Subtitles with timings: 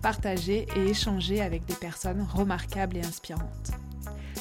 [0.00, 3.70] partager et échanger avec des personnes remarquables et inspirantes.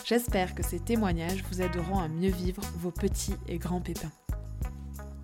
[0.05, 4.11] J'espère que ces témoignages vous aideront à mieux vivre vos petits et grands pépins.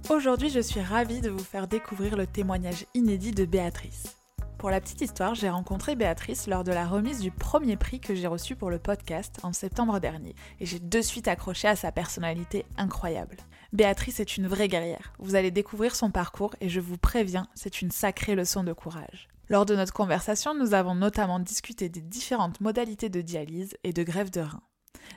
[0.10, 4.16] Aujourd'hui, je suis ravie de vous faire découvrir le témoignage inédit de Béatrice.
[4.60, 8.16] Pour la petite histoire, j'ai rencontré Béatrice lors de la remise du premier prix que
[8.16, 11.92] j'ai reçu pour le podcast en septembre dernier, et j'ai de suite accroché à sa
[11.92, 13.38] personnalité incroyable.
[13.74, 15.14] Béatrice est une vraie guerrière.
[15.20, 19.28] Vous allez découvrir son parcours et je vous préviens, c'est une sacrée leçon de courage.
[19.48, 24.02] Lors de notre conversation, nous avons notamment discuté des différentes modalités de dialyse et de
[24.02, 24.64] grève de rein,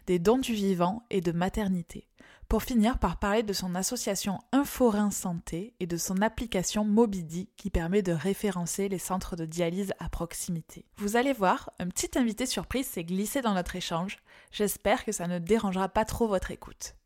[0.07, 2.09] des dons du vivant et de maternité,
[2.47, 7.71] pour finir par parler de son association Inforin Santé et de son application Mobidi qui
[7.71, 10.85] permet de référencer les centres de dialyse à proximité.
[10.99, 14.19] Vous allez voir, un petit invité surprise s'est glissé dans notre échange.
[14.53, 16.97] J'espère que ça ne dérangera pas trop votre écoute.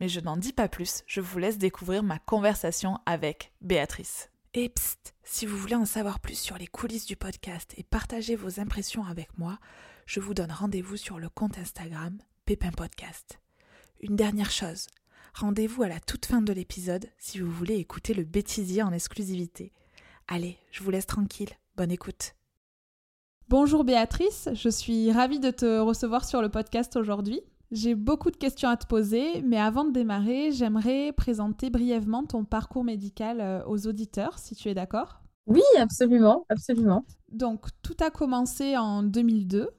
[0.00, 4.30] Mais je n'en dis pas plus, je vous laisse découvrir ma conversation avec Béatrice.
[4.52, 8.34] Et psst, si vous voulez en savoir plus sur les coulisses du podcast et partager
[8.34, 9.60] vos impressions avec moi,
[10.06, 13.38] je vous donne rendez-vous sur le compte Instagram Pépin Podcast.
[14.00, 14.88] Une dernière chose,
[15.34, 19.72] rendez-vous à la toute fin de l'épisode si vous voulez écouter le bêtisier en exclusivité.
[20.26, 22.34] Allez, je vous laisse tranquille, bonne écoute.
[23.46, 27.40] Bonjour Béatrice, je suis ravie de te recevoir sur le podcast aujourd'hui.
[27.70, 32.44] J'ai beaucoup de questions à te poser, mais avant de démarrer, j'aimerais présenter brièvement ton
[32.44, 35.22] parcours médical euh, aux auditeurs, si tu es d'accord.
[35.46, 37.04] Oui, absolument, absolument.
[37.30, 39.70] Donc, tout a commencé en 2002.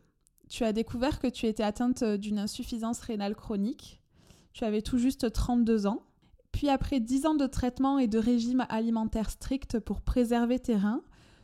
[0.50, 4.02] Tu as découvert que tu étais atteinte d'une insuffisance rénale chronique.
[4.54, 6.04] Tu avais tout juste 32 ans.
[6.52, 11.02] Puis après 10 ans de traitement et de régime alimentaire strict pour préserver tes reins,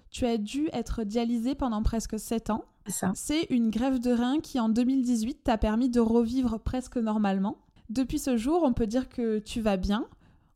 [0.09, 2.65] tu as dû être dialysé pendant presque 7 ans.
[3.13, 7.57] C'est une grève de rein qui en 2018 t'a permis de revivre presque normalement.
[7.89, 10.05] Depuis ce jour, on peut dire que tu vas bien.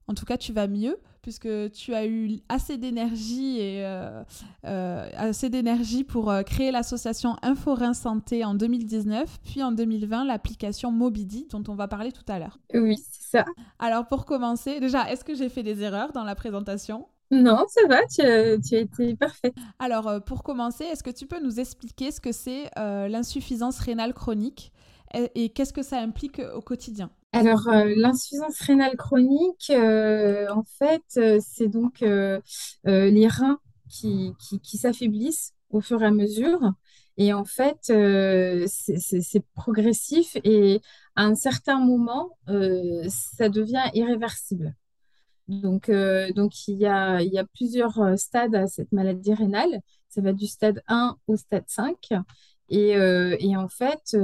[0.08, 4.24] En tout cas, tu vas mieux puisque tu as eu assez d'énergie et euh,
[4.66, 10.92] euh, assez d'énergie pour euh, créer l'association Inforin Santé en 2019, puis en 2020 l'application
[10.92, 12.58] Mobidi dont on va parler tout à l'heure.
[12.74, 13.46] Oui, c'est ça.
[13.80, 17.08] Alors pour commencer, déjà, est-ce que j'ai fait des erreurs dans la présentation?
[17.32, 19.56] Non, ça va, tu as, été parfaite.
[19.80, 23.80] Alors, euh, pour commencer, est-ce que tu peux nous expliquer ce que c'est euh, l'insuffisance
[23.80, 24.74] rénale chronique
[25.14, 27.10] et, qu'est-ce que ça implique euh, au quotidien?
[27.34, 33.60] Alors, l'insuffisance rénale chronique, en fait, c'est donc les reins
[33.90, 36.60] qui, qui, s'affaiblissent au fur et à mesure.
[37.16, 37.94] Et en fait,
[38.68, 40.82] c'est progressif et
[41.16, 42.38] à un certain moment,
[43.08, 44.76] ça devient irréversible.
[45.48, 47.20] Donc, euh, donc il, y a,
[47.54, 49.82] plusieurs euh, stades à cette maladie rénale.
[50.10, 51.96] Ça va du stade 1 au stade 5.
[52.70, 54.16] Et, euh, et en fait,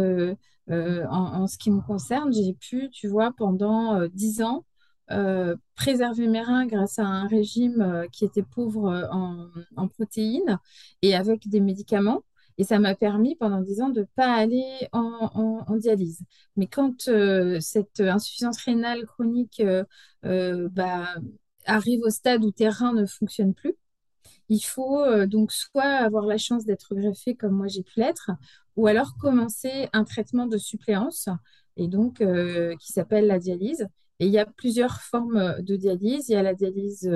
[0.69, 4.65] en, ce qui me concerne, j'ai pu, tu vois, pendant 10 ans,
[5.75, 10.59] préserver mes reins grâce à un régime qui était pauvre en, en, protéines
[11.01, 12.23] et avec des médicaments.
[12.57, 16.21] Et ça m'a permis pendant 10 ans de ne pas aller en, dialyse.
[16.55, 19.83] Mais quand euh, cette insuffisance rénale chronique euh,
[20.25, 21.07] euh, bah,
[21.65, 23.75] arrive au stade où tes reins ne fonctionnent plus,
[24.49, 28.31] il faut donc soit avoir la chance d'être greffé comme moi j'ai pu l'être,
[28.77, 31.27] ou alors commencer un traitement de suppléance,
[31.75, 32.23] et donc
[32.79, 33.87] qui s'appelle la dialyse.
[34.19, 36.29] Et il y a plusieurs formes de dialyse.
[36.29, 37.11] Il y a la dialyse,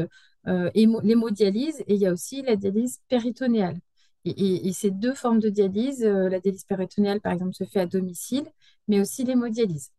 [0.46, 3.79] l'hémodialyse, et il y a aussi la dialyse péritonéale.
[4.26, 7.86] Et, ces deux formes de dialyse, euh, la dialyse péritonéale, par exemple, se fait à
[7.86, 8.46] domicile,
[8.88, 9.92] mais aussi l'hémodialyse.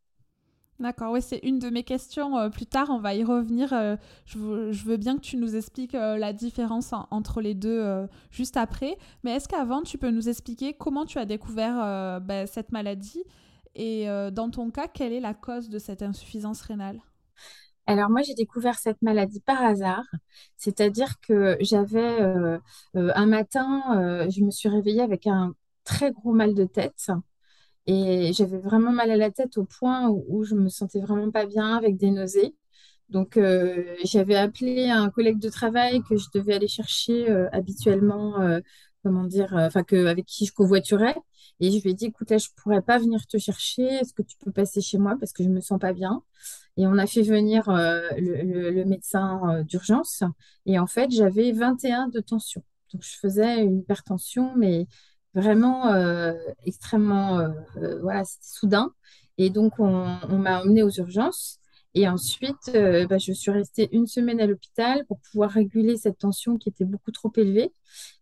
[0.79, 2.39] D'accord, oui, c'est une de mes questions.
[2.39, 3.73] Euh, plus tard, on va y revenir.
[3.73, 8.97] Euh, je, veux, bien que tu nous expliques la différence entre les deux juste après.
[9.23, 13.23] Mais est-ce qu'avant, tu peux nous expliquer comment tu as découvert ben, cette maladie
[13.75, 17.01] et dans ton cas, quelle est la cause de cette insuffisance rénale?
[17.87, 20.05] Alors moi, j'ai découvert cette maladie par hasard,
[20.57, 22.59] c'est-à-dire que j'avais euh,
[22.97, 27.11] euh, un matin, euh, je me suis réveillée avec un très gros mal de tête
[27.87, 31.47] et j'avais vraiment mal à la tête au point où, je me sentais vraiment pas
[31.47, 32.55] bien avec des nausées.
[33.11, 33.39] Donc
[34.05, 38.35] j'avais appelé un collègue de travail que je devais aller chercher habituellement,
[39.05, 41.17] comment dire, enfin avec qui je covoiturais.
[41.61, 43.85] Et je lui ai dit, écoute, là, je pourrais pas venir te chercher.
[43.85, 46.23] Est-ce que tu peux passer chez moi parce que je me sens pas bien?
[46.77, 50.23] Et on a fait venir euh, le, médecin euh, d'urgence.
[50.67, 52.63] Et en fait, j'avais 21 de tension.
[52.93, 54.87] Donc, je faisais une hypertension, mais
[55.35, 55.95] vraiment
[56.67, 57.49] extrêmement
[58.03, 58.93] voilà, soudain.
[59.39, 61.59] Et donc, on, on m'a emmenée aux urgences.
[61.95, 62.71] Et ensuite,
[63.09, 66.85] bah, je suis restée une semaine à l'hôpital pour pouvoir réguler cette tension qui était
[66.85, 67.73] beaucoup trop élevée.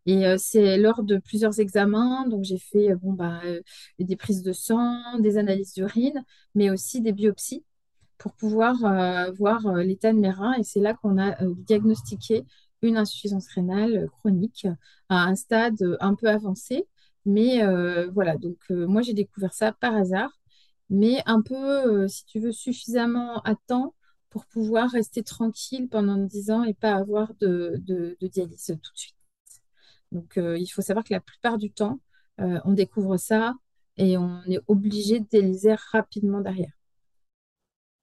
[0.07, 3.41] Et c'est lors de plusieurs examens, donc j'ai fait bon, bah,
[3.99, 6.25] des prises de sang, des analyses d'urine,
[6.55, 7.65] mais aussi des biopsies
[8.21, 8.77] pour pouvoir
[9.33, 10.53] voir l'état de mes reins.
[10.55, 12.45] Et c'est là qu'on a diagnostiqué
[12.83, 14.67] une insuffisance rénale chronique
[15.09, 16.87] à un stade un peu avancé.
[17.25, 17.63] Mais
[18.13, 20.31] voilà, donc moi j'ai découvert ça par hasard,
[20.91, 23.95] mais un peu, si tu veux, suffisamment à temps
[24.29, 28.99] pour pouvoir rester tranquille pendant 10 ans et pas avoir de, de, dialyse tout de
[28.99, 29.17] suite.
[30.13, 32.01] Donc il faut savoir que la plupart du temps,
[32.39, 33.55] on découvre ça
[33.97, 36.73] et on est obligé de dialyser rapidement derrière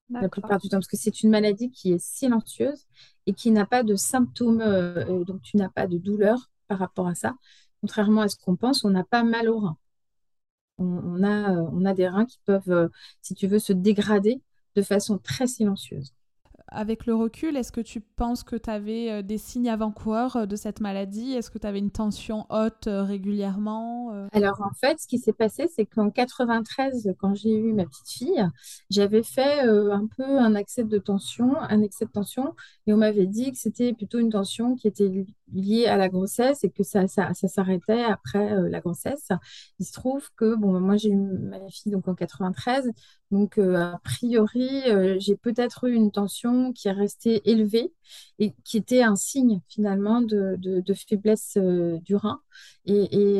[0.09, 2.85] la plupart du temps, parce que c'est une maladie qui est silencieuse
[3.25, 7.07] et qui n'a pas de symptômes, euh, donc tu n'as pas de douleur par rapport
[7.07, 7.35] à ça.
[7.81, 9.77] Contrairement à ce qu'on pense, on n'a pas mal au rein.
[10.79, 12.87] On, a, euh, on a des reins qui peuvent, euh,
[13.21, 14.41] si tu veux, se dégrader
[14.75, 16.13] de façon très silencieuse
[16.69, 20.45] avec le recul, est-ce que tu penses que tu avais euh, des signes avant-coureurs euh,
[20.45, 21.33] de cette maladie?
[21.33, 25.33] Est-ce que tu avais une tension haute euh, régulièrement Alors en fait, ce qui s'est
[25.33, 28.45] passé, c'est qu'en 93, quand j'ai eu ma petite fille,
[28.89, 32.53] j'avais fait un peu un accès de tension, un excès de tension,
[32.85, 36.63] et on m'avait dit que c'était plutôt une tension qui était liée à la grossesse
[36.63, 39.29] et que ça, ça, s'arrêtait après la grossesse.
[39.79, 42.91] Il se trouve que bon, moi j'ai eu ma fille donc en 93,
[43.31, 47.93] donc, euh, a priori, euh, j'ai peut-être eu une tension qui est restée élevée
[48.39, 50.57] et qui était un signe finalement de,
[50.95, 52.41] faiblesse euh, du rein.
[52.85, 53.39] Et,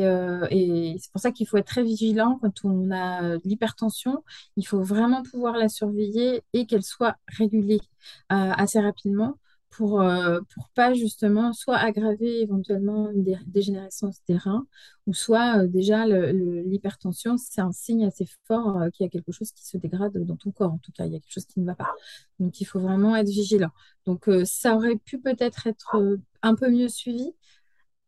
[1.00, 4.24] c'est pour ça qu'il faut être très vigilant quand on a l'hypertension.
[4.56, 7.80] Il faut vraiment pouvoir la surveiller et qu'elle soit régulée
[8.28, 9.38] assez rapidement
[9.70, 14.66] pour ne pour pas justement soit aggraver éventuellement une dégénérescence des reins
[15.06, 19.66] ou soit déjà l'hypertension, c'est un signe assez fort qu'il y a quelque chose qui
[19.66, 20.72] se dégrade dans ton corps.
[20.72, 21.92] En tout cas, il y a quelque chose qui ne va pas.
[22.40, 23.70] Donc, il faut vraiment être vigilant.
[24.06, 25.96] Donc, ça aurait pu peut-être être
[26.42, 27.32] un peu mieux suivi,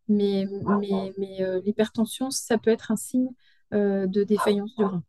[0.08, 0.46] mais,
[0.80, 3.28] mais, mais l'hypertension, ça peut être un signe
[3.72, 5.04] de défaillance du rein.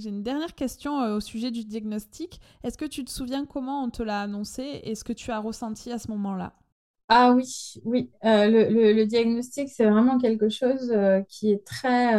[0.00, 2.40] J'ai une dernière question euh, au sujet du diagnostic.
[2.64, 5.38] Est-ce que tu te souviens comment on te l'a annoncé et ce que tu as
[5.38, 6.54] ressenti à ce moment-là?
[7.08, 8.10] Ah oui, oui.
[8.24, 12.14] Euh, le, diagnostic, c'est vraiment quelque chose euh, qui est très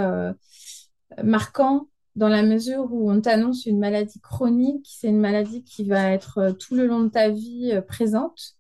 [1.24, 4.86] marquant dans la mesure où on t'annonce une maladie chronique.
[4.88, 8.58] C'est une maladie qui va être tout le long de ta vie présente.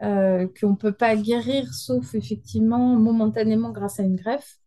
[0.00, 4.58] qu'on ne peut pas guérir sauf effectivement momentanément grâce à une greffe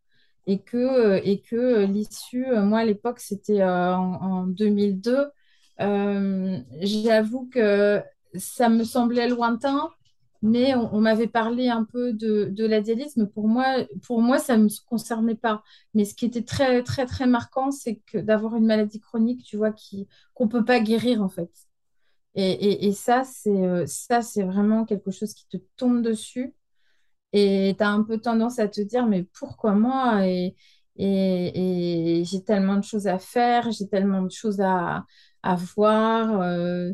[0.47, 5.27] et que, euh, et que euh, l'issue, euh, moi à l'époque, c'était en, 2002.
[6.81, 8.01] J'avoue que
[8.36, 9.89] ça me semblait lointain,
[10.42, 13.65] mais on, m'avait parlé un peu de, de la dialyse, mais pour moi,
[14.06, 15.63] pour moi, ça ne me concernait pas.
[15.94, 19.57] Mais ce qui était très, très, très marquant, c'est que d'avoir une maladie chronique, tu
[19.57, 19.74] vois,
[20.33, 21.51] qu'on ne peut pas guérir, en fait.
[22.36, 26.53] Et, et, et ça, c'est ça, c'est vraiment quelque chose qui te tombe dessus.
[27.38, 30.26] Et tu as un peu tendance à te dire, mais pourquoi moi?
[30.26, 30.56] Et,
[30.98, 35.06] j'ai tellement de choses à faire, j'ai tellement de choses à,
[35.76, 36.42] voir.
[36.42, 36.94] Euh,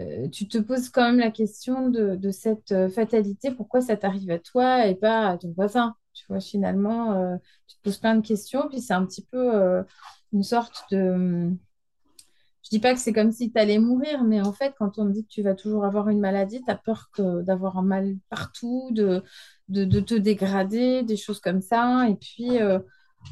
[0.00, 4.30] euh, tu te poses quand même la question de, cette euh, fatalité, pourquoi ça t'arrive
[4.30, 5.94] à toi et pas à ton voisin?
[6.14, 9.84] Tu vois, finalement, tu te poses plein de questions, puis c'est un petit peu
[10.32, 11.50] une sorte de
[12.62, 15.06] je dis pas que c'est comme si tu allais mourir, mais en fait, quand on
[15.06, 18.16] te dit que tu vas toujours avoir une maladie, tu as peur d'avoir un mal
[18.30, 19.22] partout, de,
[19.72, 22.08] de, te dégrader, des choses comme ça.
[22.08, 22.78] Et puis, euh,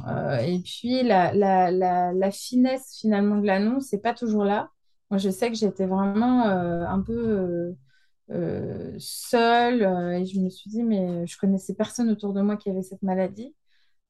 [0.09, 4.71] euh, et puis la, la, la, finesse finalement de l'annonce, n'est pas toujours là.
[5.11, 7.77] Moi, je sais que j'étais vraiment euh, un peu
[8.99, 9.83] seule
[10.15, 13.03] et je me suis dit, mais je connaissais personne autour de moi qui avait cette
[13.03, 13.55] maladie.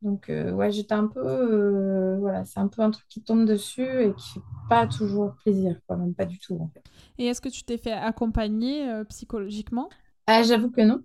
[0.02, 2.16] Donc, ouais, j'étais un peu.
[2.20, 5.78] voilà, c'est un peu un truc qui tombe dessus et qui fait pas toujours plaisir,
[5.86, 6.82] quoi, même pas du tout, en fait.
[7.18, 9.88] Et est-ce que tu t'es fait accompagner psychologiquement?
[10.26, 11.02] Ah, J'avoue que non.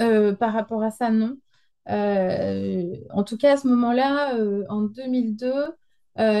[0.00, 1.36] Euh, par rapport à ça, non.
[1.88, 5.52] Euh, en tout cas, à ce moment-là, euh, en 2002,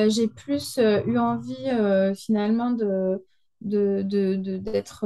[0.08, 1.68] j'ai plus eu envie
[2.14, 3.22] finalement de,
[3.60, 5.04] d'être,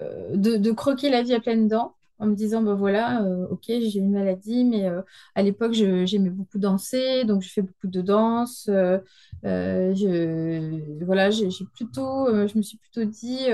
[0.00, 3.98] de, de, croquer la vie à pleines dents en me disant, ben voilà, ok, j'ai
[3.98, 4.88] une maladie, mais
[5.34, 8.64] à l'époque, j'aimais beaucoup danser, donc je fais beaucoup de danse.
[9.42, 13.48] je, voilà, j'ai plutôt, je me suis plutôt dit,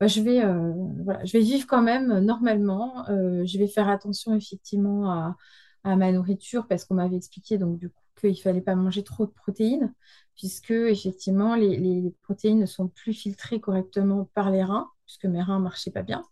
[0.00, 0.72] bah, je vais, euh,
[1.04, 3.06] voilà, je vais vivre quand même euh, normalement.
[3.10, 5.36] Euh, je vais faire attention effectivement à,
[5.84, 9.24] ma nourriture parce qu'on m'avait expliqué donc du coup qu'il ne fallait pas manger trop
[9.24, 9.94] de protéines
[10.34, 15.58] puisque effectivement les, protéines ne sont plus filtrées correctement par les reins puisque mes reins
[15.58, 16.22] ne marchaient pas bien.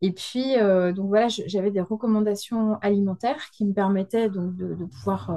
[0.00, 0.56] Et puis,
[0.94, 5.30] donc voilà, j'avais des recommandations alimentaires qui me permettaient donc de, pouvoir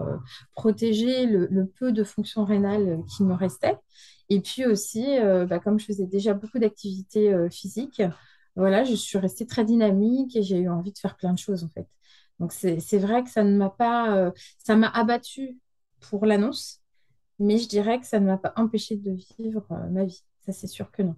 [0.56, 3.78] protéger le, peu de fonction rénale qui me restait.
[4.30, 8.02] Et puis aussi, euh, bah, comme je faisais déjà beaucoup d'activités physiques,
[8.56, 11.64] voilà, je suis restée très dynamique et j'ai eu envie de faire plein de choses
[11.64, 11.88] en fait.
[12.40, 15.58] Donc c'est vrai que ça ne m'a pas, ça m'a abattu
[16.00, 16.82] pour l'annonce,
[17.40, 20.24] mais je dirais que ça ne m'a pas empêché de vivre ma vie.
[20.46, 21.16] Ça, c'est sûr que non.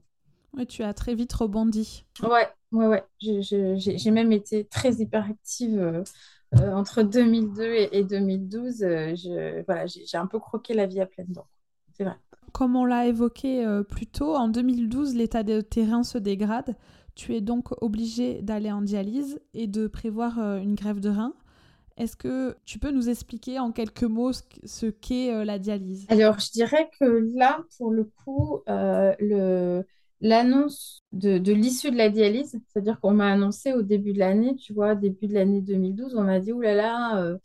[0.53, 2.05] Oui, tu as très vite rebondi.
[2.21, 3.03] Ouais, ouais, ouais.
[3.19, 6.03] J'ai même été très hyperactive euh,
[6.55, 8.83] euh, entre 2002 et, 2012.
[8.83, 11.47] Euh, voilà, j'ai un peu croqué la vie à pleines dents.
[11.93, 12.17] C'est vrai.
[12.53, 16.75] Comme on l'a évoqué plus tôt, en 2012, l'état de terrain se dégrade.
[17.15, 21.33] Tu es donc obligé d'aller en dialyse et de prévoir une grève de rein.
[21.97, 26.05] Est-ce que tu peux nous expliquer en quelques mots ce qu'est la dialyse?
[26.09, 28.61] Alors, je dirais que là, pour le coup,
[30.21, 34.73] l'annonce de, l'issue de la dialyse, c'est-à-dire qu'on m'a annoncé au début de l'année, tu
[34.73, 37.37] vois, début de l'année 2012, on m'a dit, oulala, là là, euh,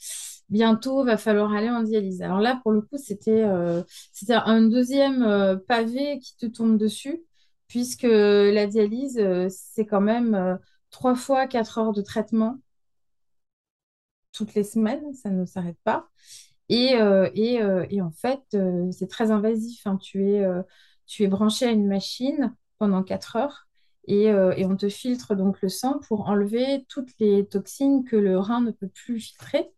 [0.49, 2.23] bientôt va falloir aller en dialyse.
[2.23, 3.83] Alors là, pour le coup, c'était euh,
[4.31, 7.23] un deuxième euh, pavé qui te tombe dessus,
[7.69, 10.59] puisque la dialyse, c'est quand même
[10.91, 12.61] trois fois quatre heures de traitement
[14.33, 16.09] toutes les semaines, ça ne s'arrête pas.
[16.69, 16.93] Et,
[17.35, 18.57] et, en fait,
[18.93, 19.85] c'est très invasif.
[19.87, 19.99] Hein.
[20.00, 23.67] Tu es, branché à une machine pendant 4 heures
[24.09, 28.38] euh, et, on te filtre donc le sang pour enlever toutes les toxines que le
[28.38, 29.71] rein ne peut plus filtrer.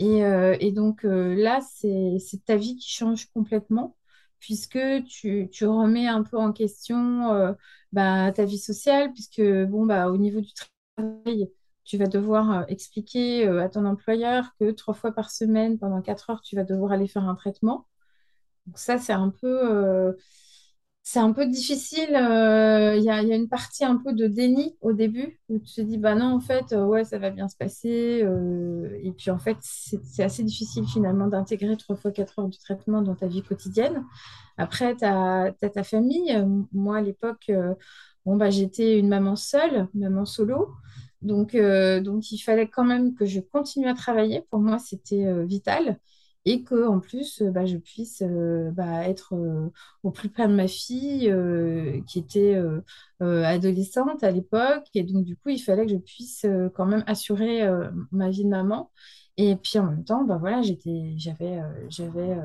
[0.00, 3.96] Et, euh, donc euh, là, c'est ta vie qui change complètement
[4.38, 7.54] puisque tu, remets un peu en question
[7.92, 10.50] bah, ta vie sociale, puisque bon, bah, au niveau du
[10.96, 11.50] travail,
[11.84, 16.40] tu vas devoir expliquer à ton employeur que trois fois par semaine, pendant quatre heures,
[16.40, 17.86] tu vas devoir aller faire un traitement.
[18.66, 20.16] Donc ça, c'est un peu
[21.12, 22.14] c'est un peu difficile.
[22.14, 25.80] Euh, il y, a, une partie un peu de déni au début où tu te
[25.80, 28.22] dis, bah non, en fait, euh, ouais, ça va bien se passer.
[28.22, 32.56] Euh, et puis, en fait, c'est assez difficile finalement d'intégrer trois fois quatre heures de
[32.56, 34.04] traitement dans ta vie quotidienne.
[34.56, 36.46] Après, tu as, ta famille.
[36.72, 37.50] Moi, à l'époque,
[38.24, 40.68] bon, bah, j'étais une maman seule, maman solo.
[41.22, 44.44] Donc, donc, il fallait quand même que je continue à travailler.
[44.48, 45.98] Pour moi, c'était vital
[46.44, 49.70] et que en plus euh, bah, je puisse euh, bah, être euh,
[50.02, 51.32] au plus près de ma fille
[52.06, 52.60] qui était
[53.20, 54.86] adolescente à l'époque.
[54.94, 57.68] Et donc du coup il fallait que je puisse quand même assurer
[58.12, 58.90] ma vie de maman.
[59.36, 62.36] Et puis en même temps bah, voilà j'étais j'avais j'avais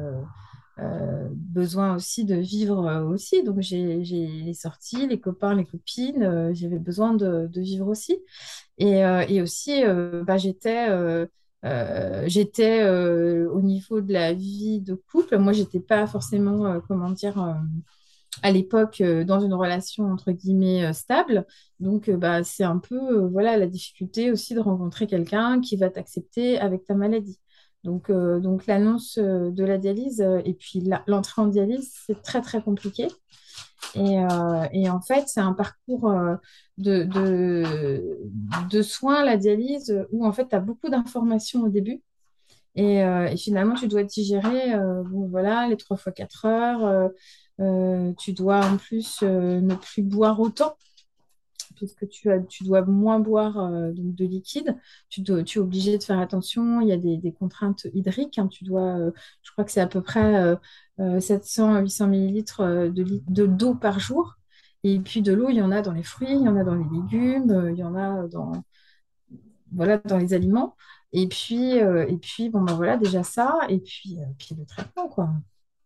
[1.31, 3.43] besoin aussi de vivre aussi.
[3.43, 8.17] Donc j'ai les sorties les copains les copines j'avais besoin de, de, vivre aussi.
[8.77, 8.99] Et,
[9.29, 9.81] et aussi
[10.25, 10.89] bah, j'étais
[11.65, 15.38] euh, j'étais euh, au niveau de la vie de couple.
[15.38, 17.55] Moi, j'étais pas forcément, euh, comment dire,
[18.43, 21.45] à l'époque dans une relation entre guillemets stable.
[21.79, 26.60] Donc, bah, c'est un peu, voilà, la difficulté aussi de rencontrer quelqu'un qui va t'accepter
[26.60, 27.39] avec ta maladie.
[27.84, 33.07] Donc, donc l'annonce de la dialyse et puis l'entrée en dialyse, c'est très, très compliqué.
[33.94, 34.18] Et,
[34.74, 36.13] et, en fait, c'est un parcours
[36.77, 37.04] de,
[38.70, 42.01] de, soins, la dialyse, où en fait, tu as beaucoup d'informations au début.
[42.75, 47.12] Et, euh, finalement, tu dois digérer euh, bon, voilà, les 3 fois 4 heures.
[47.62, 50.75] Euh, tu dois en plus ne plus boire autant
[51.75, 54.77] puisque tu, as, tu dois moins boire donc de liquide.
[55.09, 56.81] Tu, es obligé de faire attention.
[56.81, 58.39] Il y a des, contraintes hydriques.
[58.39, 58.47] Hein.
[58.47, 58.97] Tu dois,
[59.41, 60.55] je crois que c'est à peu près
[60.97, 64.38] 700 à 800 millilitres de d'eau par jour.
[64.85, 66.63] Et puis de l'eau, il y en a dans les fruits, il y en a
[66.63, 68.51] dans les légumes, euh, il y en a dans,
[69.71, 70.75] voilà, dans les aliments.
[71.12, 73.57] Et puis, euh, et puis bon, ben voilà, déjà ça.
[73.69, 75.29] Et puis, euh, puis le traitement, quoi.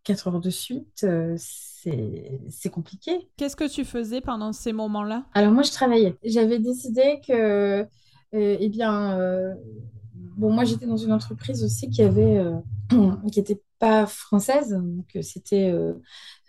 [0.02, 3.28] Quatre heures de suite, c'est compliqué.
[3.36, 5.26] Qu'est-ce que tu faisais pendant ces moments-là?
[5.34, 6.16] Alors moi, je travaillais.
[6.24, 7.86] J'avais décidé que,
[8.32, 9.54] eh bien,
[10.14, 12.42] bon, moi, j'étais dans une entreprise aussi qui avait,
[13.32, 14.70] qui était pas française.
[14.70, 15.72] Donc, c'était.
[15.72, 15.94] Euh,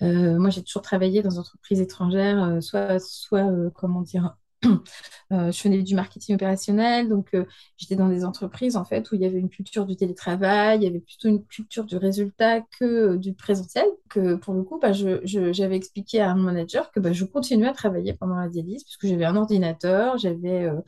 [0.03, 4.38] euh, moi, j'ai toujours travaillé dans des entreprises étrangères, euh, soit, soit comment dire.
[5.31, 7.35] Je faisais du marketing opérationnel, donc
[7.77, 10.83] j'étais dans des entreprises en fait où il y avait une culture du télétravail, il
[10.83, 13.85] y avait plutôt une culture du résultat que du présentiel.
[14.09, 17.73] Que pour le coup, bah, j'avais expliqué à mon manager que bah, je continuais à
[17.73, 20.81] travailler pendant la dialyse puisque j'avais un ordinateur, j'avais euh,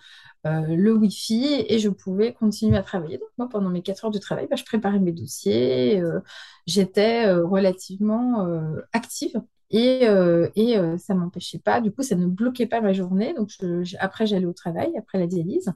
[0.43, 3.17] le Wi-Fi et je pouvais continuer à travailler.
[3.17, 6.19] Donc moi, pendant mes 4 heures de travail, bah, je préparais mes dossiers, euh,
[6.67, 8.47] j'étais euh, relativement
[8.91, 9.41] active.
[9.71, 10.05] Et,
[10.99, 13.33] ça m'empêchait pas, du coup, ça ne bloquait pas ma journée.
[13.33, 13.49] Donc,
[13.99, 15.71] après, j'allais au travail, après la dialyse,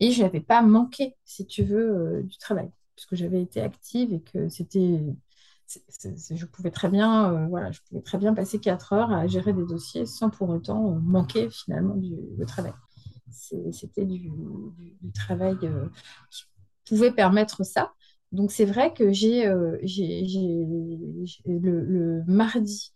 [0.00, 4.20] et je n'avais pas manqué, si tu veux, du travail, puisque j'avais été active et
[4.20, 5.00] que c'était
[6.34, 10.06] je pouvais très bien, je pouvais très bien passer quatre heures à gérer des dossiers
[10.06, 12.72] sans pour autant manquer finalement du, travail.
[13.32, 14.30] C'était du,
[15.14, 15.66] travail qui
[16.86, 17.92] pouvait permettre ça.
[18.32, 19.44] Donc c'est vrai que j'ai
[21.46, 22.92] le, mardi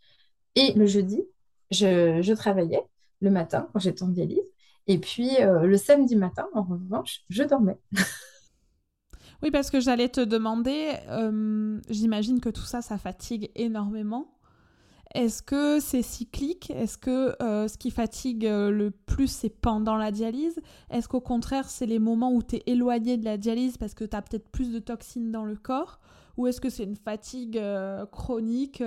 [0.54, 1.22] et le jeudi,
[1.70, 2.82] je, travaillais
[3.20, 4.52] le matin quand j'étais en dialyse.
[4.86, 7.78] Et puis le samedi matin, en revanche, je dormais.
[9.42, 14.35] Oui, parce que j'allais te demander, euh, j'imagine que tout ça, ça fatigue énormément.
[15.16, 16.70] Est-ce que c'est cyclique?
[16.70, 20.60] Est-ce que euh, ce qui fatigue euh, le plus, c'est pendant la dialyse?
[20.90, 24.04] Est-ce qu'au contraire, c'est les moments où tu es éloigné de la dialyse parce que
[24.04, 26.00] tu as peut-être plus de toxines dans le corps?
[26.36, 27.58] Ou est-ce que c'est une fatigue
[28.12, 28.82] chronique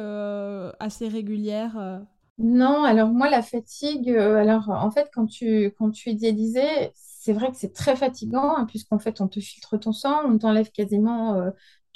[0.79, 2.03] assez régulière
[2.37, 7.49] Non, alors moi, la fatigue, alors en fait, quand tu, quand es dialysé, c'est vrai
[7.49, 11.51] que c'est très fatigant, hein, puisqu'en fait, on te filtre ton sang, on t'enlève quasiment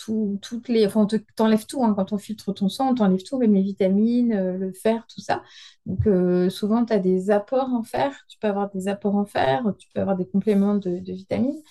[0.09, 0.85] euh, toutes les.
[0.85, 1.83] Enfin, on t'enlève tout.
[1.83, 5.05] Hein, quand on filtre ton sang, on t'enlève tout, même les vitamines, euh, le fer,
[5.07, 5.43] tout ça.
[5.85, 8.13] Donc, euh, souvent, tu as des apports en fer.
[8.27, 11.61] Tu peux avoir des apports en fer, tu peux avoir des compléments de, vitamines.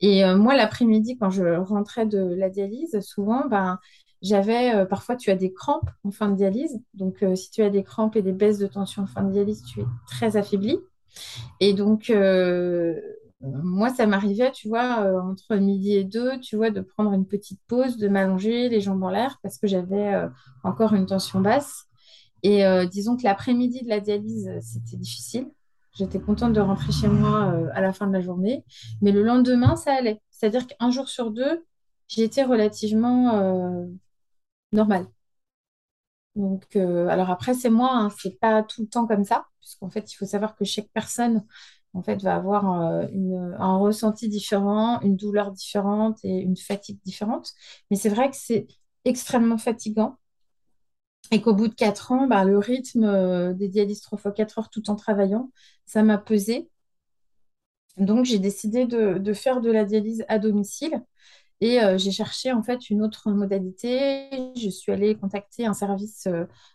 [0.00, 3.78] Et moi, l'après-midi, quand je rentrais de la dialyse, souvent, ben,
[4.22, 6.80] j'avais, parfois, tu as des crampes en fin de dialyse.
[6.94, 9.62] Donc, si tu as des crampes et des baisses de tension en fin de dialyse,
[9.62, 10.78] tu es très affaibli.
[11.60, 13.00] Et donc, euh,
[13.40, 17.26] moi, ça m'arrivait, tu vois, euh, entre midi et deux, tu vois, de prendre une
[17.26, 20.28] petite pause, de m'allonger, les jambes en l'air, parce que j'avais euh,
[20.62, 21.86] encore une tension basse.
[22.42, 25.46] Et disons que l'après-midi de la dialyse, c'était difficile.
[25.92, 28.64] J'étais contente de rentrer chez moi à la fin de la journée.
[29.02, 30.22] Mais le lendemain, ça allait.
[30.30, 31.66] C'est-à-dire qu'un jour sur deux,
[32.08, 33.86] j'étais relativement
[34.72, 35.06] normale.
[36.36, 39.90] Donc, euh, alors après, c'est moi, hein, c'est pas tout le temps comme ça, puisqu'en
[39.90, 41.44] fait, il faut savoir que chaque personne,
[41.94, 43.06] en fait, va avoir euh,
[43.58, 47.52] un ressenti différent, une douleur différente et une fatigue différente.
[47.90, 48.68] Mais c'est vrai que c'est
[49.04, 50.18] extrêmement fatigant
[51.32, 54.58] et qu'au bout de quatre ans, bah, le rythme euh, des dialyses trois fois quatre
[54.58, 55.50] heures tout en travaillant,
[55.86, 56.70] ça m'a pesé.
[57.96, 61.02] Donc, j'ai décidé de, faire de la dialyse à domicile.
[61.60, 64.30] Et euh, j'ai cherché en fait une autre modalité.
[64.56, 66.26] Je suis allée contacter un service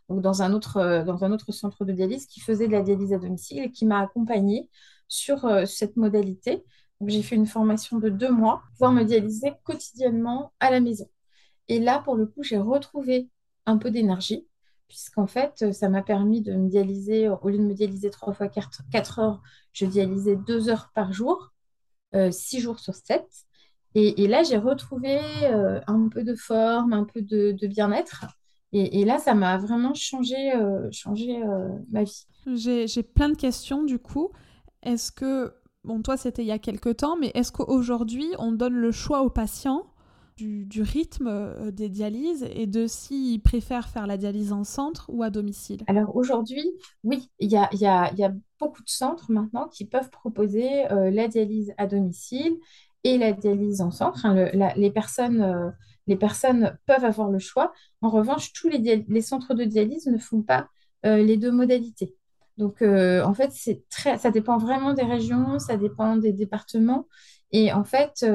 [0.10, 3.86] dans un autre centre de dialyse qui faisait de la dialyse à domicile et qui
[3.86, 4.70] m'a accompagnée
[5.08, 6.63] sur cette modalité.
[7.06, 11.10] J'ai fait une formation de deux mois pour pouvoir me dialyser quotidiennement à la maison.
[11.68, 13.30] Et là, pour le coup, j'ai retrouvé
[13.65, 14.48] un peu d'énergie
[14.88, 18.48] puisqu'en fait, ça m'a permis de me dialyser, au lieu de me dialyser trois fois
[18.48, 19.41] quatre heures,
[19.74, 21.54] je dialysais deux heures par jour,
[22.32, 23.28] six jours sur sept.
[23.98, 28.26] Et, là, j'ai retrouvé euh, un peu de forme, un peu de, bien-être.
[28.74, 32.28] Et, là, ça m'a vraiment changé, euh, changé euh, ma vie.
[32.46, 34.32] J'ai plein de questions du coup.
[34.86, 38.76] Est-ce que, bon, toi, c'était il y a quelques temps, mais est-ce qu'aujourd'hui, on donne
[38.76, 39.88] le choix aux patients
[40.38, 45.30] du, rythme des dialyses et de s'ils préfèrent faire la dialyse en centre ou à
[45.30, 45.84] domicile?
[45.88, 46.65] Alors aujourd'hui,
[47.04, 52.58] oui, il y a, beaucoup de centres maintenant qui peuvent proposer la dialyse à domicile
[53.06, 54.28] et la dialyse en centre.
[54.76, 55.69] les, personnes, euh,
[56.08, 57.71] les personnes peuvent avoir le choix.
[58.02, 60.67] En revanche, tous les, centres de dialyse ne font pas
[61.06, 62.15] euh, les deux modalités.
[62.58, 67.08] Donc, euh, en fait, c'est très, ça dépend vraiment des régions, ça dépend des départements.
[67.52, 68.26] Et en fait,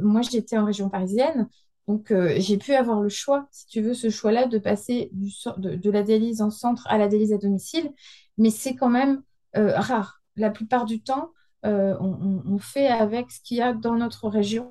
[0.00, 1.48] moi, j'étais en région parisienne,
[1.86, 6.02] donc j'ai pu avoir le choix, si tu veux, ce choix-là de passer de, la
[6.02, 7.92] dialyse en centre à la dialyse à domicile.
[8.38, 9.22] Mais c'est quand même
[9.54, 10.20] rare.
[10.36, 11.30] La plupart du temps,
[11.66, 14.70] euh, on, fait avec ce qu'il y a dans notre région.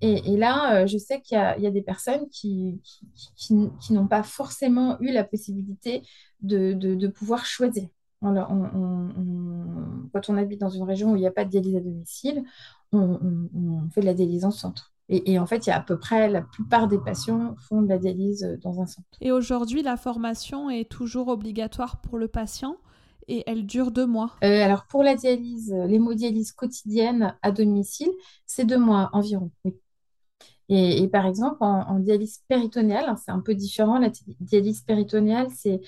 [0.00, 2.80] Et, là, euh, je sais qu'il y, a des personnes qui,
[3.50, 6.02] n'ont pas forcément eu la possibilité
[6.40, 7.88] de, pouvoir choisir.
[8.20, 8.34] Quand
[10.28, 12.42] on habite dans une région où il n'y a pas de dialyse à domicile,
[12.92, 14.92] on, fait de la dialyse en centre.
[15.10, 17.80] Et, et, en fait, il y a à peu près la plupart des patients font
[17.80, 19.08] de la dialyse dans un centre.
[19.20, 22.76] Et aujourd'hui, la formation est toujours obligatoire pour le patient
[23.28, 24.34] et elle dure deux mois?
[24.42, 28.10] Euh, alors pour la dialyse, euh, l'hémodialyse quotidienne à domicile,
[28.46, 29.74] c'est deux mois environ, oui.
[30.68, 33.98] Et, par exemple, en, dialyse péritonéale, c'est un peu différent.
[33.98, 35.80] La dialyse péritonéale, c'est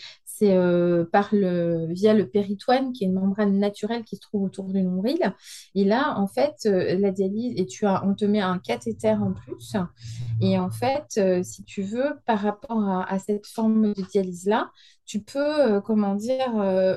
[0.42, 4.64] euh, par le, via le péritoine, qui est une membrane naturelle qui se trouve autour
[4.64, 5.34] du nombril.
[5.74, 9.34] Et là, en fait, la dialyse, et tu as, on te met un cathéter en
[9.34, 9.76] plus.
[10.40, 14.70] Et en fait, si tu veux, par rapport à cette forme de dialyse-là,
[15.10, 16.96] tu peux, euh, comment dire, euh,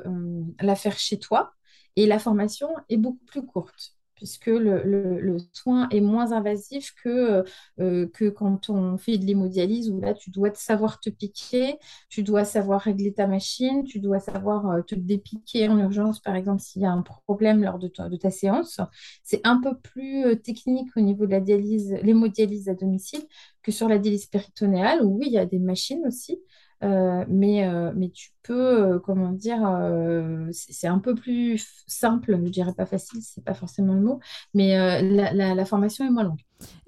[0.60, 1.52] la faire chez toi.
[1.96, 3.93] Et la formation est beaucoup plus courte.
[4.16, 7.44] Puisque le, soin est moins invasif que,
[7.80, 11.78] euh, que quand on fait de l'hémodialyse, où là, tu dois savoir te piquer,
[12.10, 16.36] tu dois savoir régler ta machine, tu dois savoir euh, te dépiquer en urgence, par
[16.36, 18.80] exemple, s'il y a un problème lors de ta, de ta séance.
[19.24, 23.24] C'est un peu plus euh, technique au niveau de la dialyse, l'hémodialyse à domicile
[23.62, 26.40] que sur la dialyse péritonéale, où oui, il y a des machines aussi.
[26.84, 29.62] Euh, mais, euh, mais tu peux, euh, comment dire,
[30.52, 34.20] c'est un peu plus simple, je dirais pas facile, c'est pas forcément le mot,
[34.54, 36.42] mais la, la, formation est moins longue.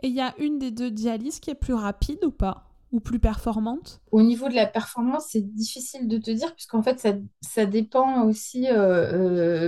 [0.03, 2.63] Et il y a une des deux dialyses qui est plus rapide ou pas?
[2.91, 3.99] Ou plus performante?
[4.11, 8.23] Au niveau de la performance, c'est difficile de te dire, puisqu'en fait, ça, ça, dépend
[8.23, 8.67] aussi,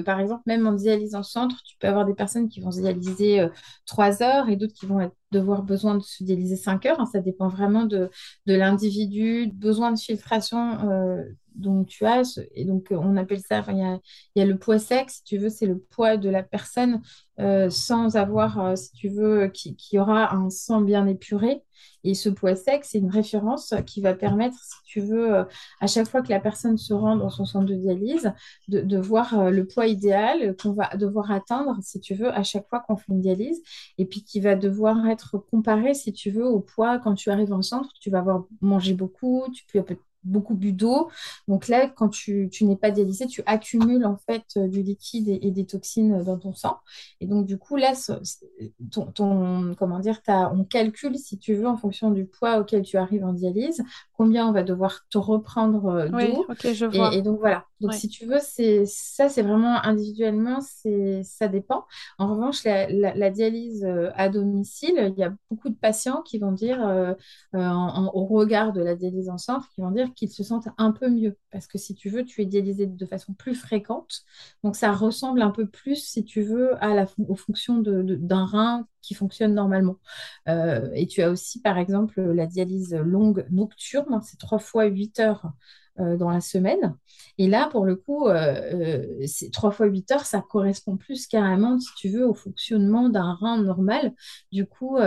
[0.06, 2.82] par exemple, même en dialyse en centre, tu peux avoir des personnes qui vont se
[2.82, 3.46] dialyser
[3.86, 7.00] 3 heures et d'autres qui vont être devoir besoin de se dialyser 5 heures.
[7.00, 7.06] Hein.
[7.12, 8.10] ça dépend vraiment de,
[8.46, 11.24] de l'individu, besoin de filtration euh,
[11.56, 12.40] dont tu as.
[12.54, 14.00] Et donc, on appelle ça, il y a,
[14.36, 17.02] y a, le poids sec, si tu veux, c'est le poids de la personne
[17.40, 21.64] euh, sans avoir, euh, si tu veux, qui, qui, aura un sang bien épuré.
[22.04, 25.46] Et ce poids sec, c'est une référence qui va permettre, si tu veux,
[25.80, 28.32] à chaque fois que la personne se rend dans son centre de dialyse,
[28.68, 32.68] de, de voir le poids idéal qu'on va devoir atteindre, si tu veux, à chaque
[32.70, 33.62] fois qu'on fait une dialyse,
[33.98, 35.17] et puis qui va devoir être
[35.50, 37.92] comparé, si tu veux, au poids quand tu arrives en centre.
[38.00, 39.84] Tu vas avoir mangé beaucoup, tu peux
[40.28, 41.10] beaucoup bu d'eau.
[41.48, 45.52] Donc là, quand tu, n'es pas dialysé, tu accumules en fait euh, du liquide et,
[45.52, 46.78] des toxines dans ton sang.
[47.22, 47.94] Et donc du coup, là,
[48.92, 53.24] ton, comment dire, on calcule, si tu veux, en fonction du poids auquel tu arrives
[53.24, 56.46] en dialyse, combien on va devoir te reprendre euh, d'eau.
[57.14, 57.66] Et, donc voilà.
[57.80, 61.86] Donc si tu veux, c'est ça, c'est vraiment individuellement, c'est ça dépend.
[62.18, 66.52] En revanche, la, dialyse euh, à domicile, il y a beaucoup de patients qui vont
[66.52, 66.80] dire,
[67.54, 71.10] au regard de la dialyse en centre, qui vont dire qu'ils se sentent un peu
[71.10, 71.38] mieux.
[71.52, 74.24] Parce que si tu veux, tu es dialysé de façon plus fréquente.
[74.64, 78.88] Donc ça ressemble un peu plus, si tu veux, à la, aux fonctions d'un rein
[79.02, 79.98] qui fonctionne normalement.
[80.50, 85.20] Euh, et tu as aussi, par exemple, la dialyse longue nocturne, c'est trois fois huit
[85.20, 85.54] heures
[86.00, 86.96] dans la semaine.
[87.38, 91.80] Et là, pour le coup, euh, c'est trois fois huit heures, ça correspond plus carrément,
[91.80, 94.14] si tu veux, au fonctionnement d'un rein normal.
[94.52, 94.98] Du coup,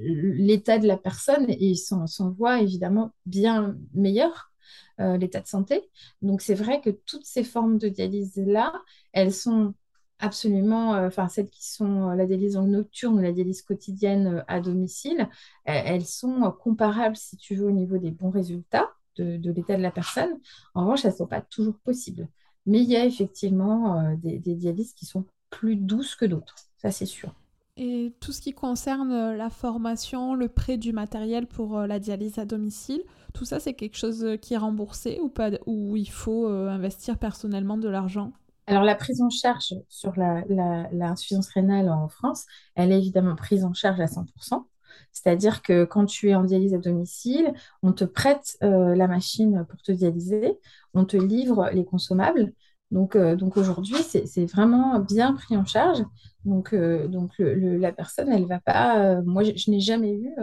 [0.00, 4.50] l'état de la personne et s'en voit évidemment bien meilleur.
[4.98, 5.82] l'état de santé.
[6.22, 8.72] Donc c'est vrai que toutes ces formes de dialyse-là,
[9.12, 9.74] elles sont
[10.18, 14.42] absolument, euh, enfin celles qui sont euh, la dialyse nocturne ou la dialyse quotidienne euh,
[14.48, 15.28] à domicile,
[15.64, 19.90] elles sont comparables, si tu veux, au niveau des bons résultats de, l'état de la
[19.90, 20.38] personne.
[20.74, 22.28] En revanche, elles ne sont pas toujours possibles.
[22.66, 27.06] Mais il y a effectivement des, dialyses qui sont plus douces que d'autres, ça c'est
[27.06, 27.34] sûr.
[27.76, 32.44] Et tout ce qui concerne la formation, le prêt du matériel pour la dialyse à
[32.44, 33.02] domicile,
[33.34, 37.76] tout ça c'est quelque chose qui est remboursé ou pas, ou il faut investir personnellement
[37.76, 38.32] de l'argent?
[38.66, 43.74] Alors, la prise en charge sur l'insuffisance rénale en France, elle est évidemment prise en
[43.74, 44.64] charge à 100%.
[45.12, 47.52] C'est-à-dire que quand tu es en dialyse à domicile,
[47.82, 50.58] on te prête euh, la machine pour te dialyser,
[50.94, 52.52] on te livre les consommables.
[52.90, 56.04] Donc, euh, aujourd'hui, c'est vraiment bien pris en charge.
[56.44, 59.20] Donc, euh, donc la personne, elle va pas.
[59.22, 60.34] moi, je, n'ai jamais eu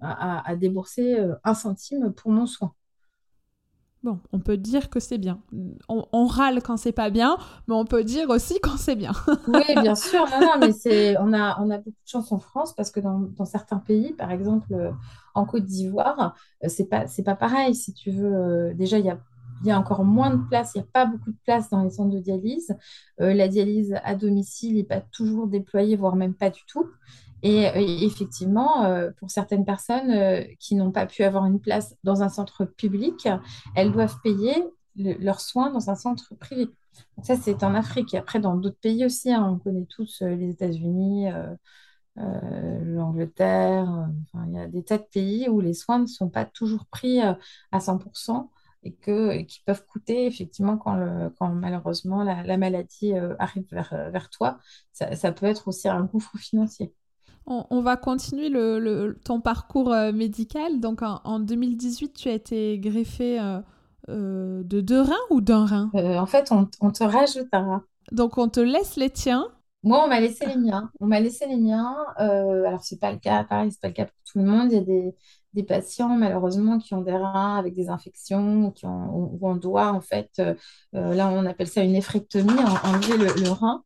[0.00, 2.72] à, débourser un centime pour mon soin.
[4.04, 5.40] Bon, on peut dire que c'est bien.
[5.88, 9.10] On, râle quand c'est pas bien, mais on peut dire aussi quand c'est bien.
[9.48, 10.24] oui, bien sûr.
[10.40, 13.44] Non, mais c'est, on a, on a beaucoup de chance en France parce que dans,
[13.44, 14.92] certains pays, par exemple euh,
[15.34, 17.74] en Côte d'Ivoire, euh, c'est pas, pas pareil.
[17.74, 19.18] Si tu veux, euh, déjà il y a,
[19.64, 20.72] y a encore moins de place.
[20.76, 22.76] Il n'y a pas beaucoup de place dans les centres de dialyse.
[23.18, 26.86] la dialyse à domicile n'est pas toujours déployée, voire même pas du tout.
[27.42, 32.22] Et, effectivement, euh, pour certaines personnes euh, qui n'ont pas pu avoir une place dans
[32.22, 33.28] un centre public,
[33.74, 34.54] elles doivent payer
[34.96, 36.68] leurs soins dans un centre privé.
[37.22, 38.14] Ça, c'est en Afrique.
[38.14, 41.28] Et après, dans d'autres pays aussi, hein, on connaît tous euh, les États-Unis,
[42.16, 44.08] l'Angleterre.
[44.48, 47.20] il y a des tas de pays où les soins ne sont pas toujours pris
[47.20, 47.38] à
[47.78, 48.48] 100%
[48.82, 50.96] et, qui peuvent coûter effectivement quand,
[51.54, 54.58] malheureusement la, maladie arrive vers, toi.
[54.92, 56.92] Ça, peut être aussi un gouffre financier.
[57.50, 60.80] On, va continuer le, ton parcours euh, médical.
[60.80, 63.60] Donc en, 2018, tu as été greffé euh,
[64.10, 65.90] euh, de deux reins ou d'un rein?
[65.94, 67.84] En fait, on, te rajoute un rein.
[68.12, 69.48] Donc on te laisse les tiens
[69.82, 70.90] Moi, on m'a laissé les miens.
[71.00, 71.96] On m'a laissé les miens.
[72.18, 74.70] alors c'est pas le cas, pareil, c'est pas le cas pour tout le monde.
[74.70, 75.14] Il y a des,
[75.54, 79.56] des patients malheureusement qui ont des reins avec des infections ou qui ont, où on
[79.56, 80.42] doit en fait,
[80.92, 83.82] là on appelle ça une néphrectomie, enlever le, le rein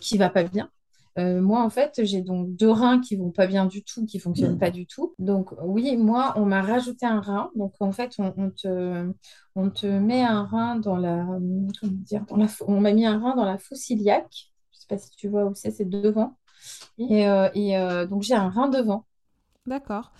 [0.00, 0.70] qui va pas bien.
[1.18, 4.18] Euh, moi, en fait, j'ai donc deux reins qui vont pas bien du tout, qui
[4.18, 4.58] fonctionnent mm.
[4.58, 5.14] pas du tout.
[5.18, 7.50] Donc, oui, moi, on m'a rajouté un rein.
[7.56, 9.12] Donc, en fait, on, te,
[9.56, 11.24] on te met un rein dans la,
[11.80, 14.52] comment dire, dans la, on m'a mis un rein dans la fosse iliaque.
[14.72, 16.36] Je sais pas si tu vois où c'est, c'est devant.
[16.98, 19.04] Et, et donc, j'ai un rein devant.
[19.66, 20.12] D'accord.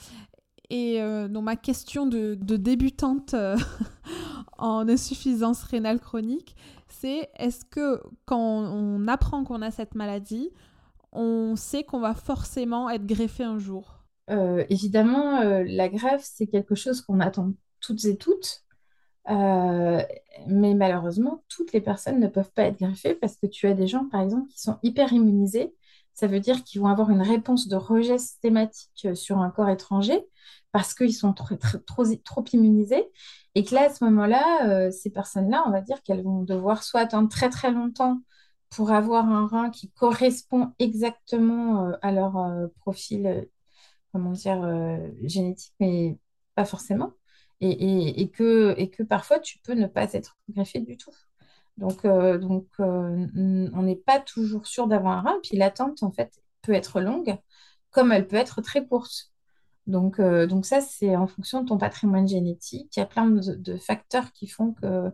[0.70, 3.34] Et donc, ma question de, de débutante
[4.58, 6.56] en insuffisance rénale chronique,
[6.88, 10.50] c'est est-ce que quand on apprend qu'on a cette maladie,
[11.12, 16.46] on sait qu'on va forcément être greffé un jour euh, Évidemment, euh, la greffe, c'est
[16.46, 18.64] quelque chose qu'on attend toutes et toutes.
[19.30, 20.02] Euh,
[20.46, 23.86] mais malheureusement, toutes les personnes ne peuvent pas être greffées parce que tu as des
[23.86, 25.74] gens, par exemple, qui sont hyper immunisés.
[26.14, 30.26] Ça veut dire qu'ils vont avoir une réponse de rejet systématique sur un corps étranger
[30.72, 31.54] parce qu'ils sont trop,
[31.86, 33.06] trop, trop, immunisés.
[33.54, 37.00] Et que là, à ce moment-là, ces personnes-là, on va dire qu'elles vont devoir soit
[37.00, 38.20] attendre très très longtemps
[38.70, 43.48] pour avoir un rein qui correspond exactement euh, à leur euh, profil,
[44.14, 46.18] euh, génétique, mais
[46.54, 47.12] pas forcément.
[47.60, 51.10] Et, que, parfois, tu peux ne pas être greffé du tout.
[51.76, 52.62] Donc, on
[53.82, 55.38] n'est pas toujours sûr d'avoir un rein.
[55.42, 57.36] Puis l'attente, en fait, peut être longue,
[57.90, 59.32] comme elle peut être très courte.
[59.86, 60.16] Donc,
[60.64, 62.96] ça, c'est en fonction de ton patrimoine génétique.
[62.96, 65.12] Il y a plein de, facteurs qui font que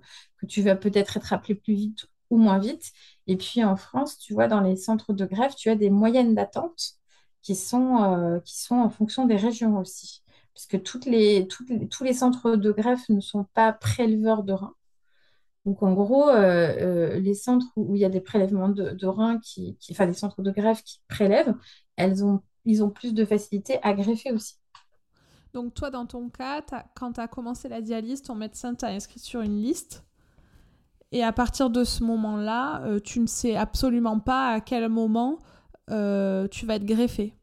[0.48, 2.92] tu vas peut-être être appelé plus vite ou moins vite.
[3.26, 6.34] Et puis en France, tu vois, dans les centres de greffe, tu as des moyennes
[6.34, 6.94] d'attente
[7.42, 10.22] qui sont, euh, qui sont en fonction des régions aussi.
[10.54, 14.74] Puisque toutes les, toutes tous les centres de greffe ne sont pas préleveurs de reins.
[15.64, 19.38] Donc en gros, euh, euh, les centres où, il y a des prélèvements de, reins,
[19.38, 21.54] qui, enfin des centres de greffe qui prélèvent,
[21.96, 24.56] elles ont, ils ont plus de facilité à greffer aussi.
[25.54, 26.62] Donc toi, dans ton cas,
[26.94, 30.04] quand tu as commencé la dialyse, ton médecin t'a inscrit sur une liste
[31.14, 35.38] et à partir de ce moment-là, euh, tu ne sais absolument pas à quel moment
[35.90, 37.34] euh, tu vas être greffé.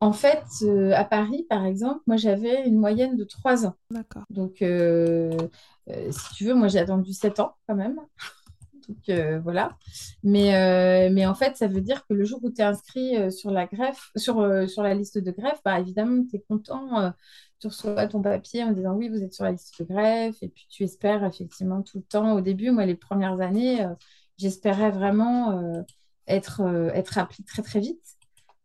[0.00, 3.74] En fait, euh, à Paris, par exemple, moi j'avais une moyenne de 3 ans.
[3.90, 4.22] D'accord.
[4.30, 8.00] Donc, si tu veux, moi j'ai attendu 7 ans quand même.
[8.88, 9.76] Donc voilà.
[10.24, 13.50] Mais, mais en fait, ça veut dire que le jour où tu es inscrit sur
[13.50, 17.12] la greffe, sur, sur la liste de greffe, bah, évidemment, tu es content
[17.60, 20.48] tu reçois ton papier en disant oui, vous êtes sur la liste de greffe, et
[20.48, 22.32] puis tu espères effectivement tout le temps.
[22.34, 23.94] Au début, moi, les premières années, euh,
[24.38, 25.82] j'espérais vraiment euh,
[26.26, 28.02] être, euh, appelée très très vite.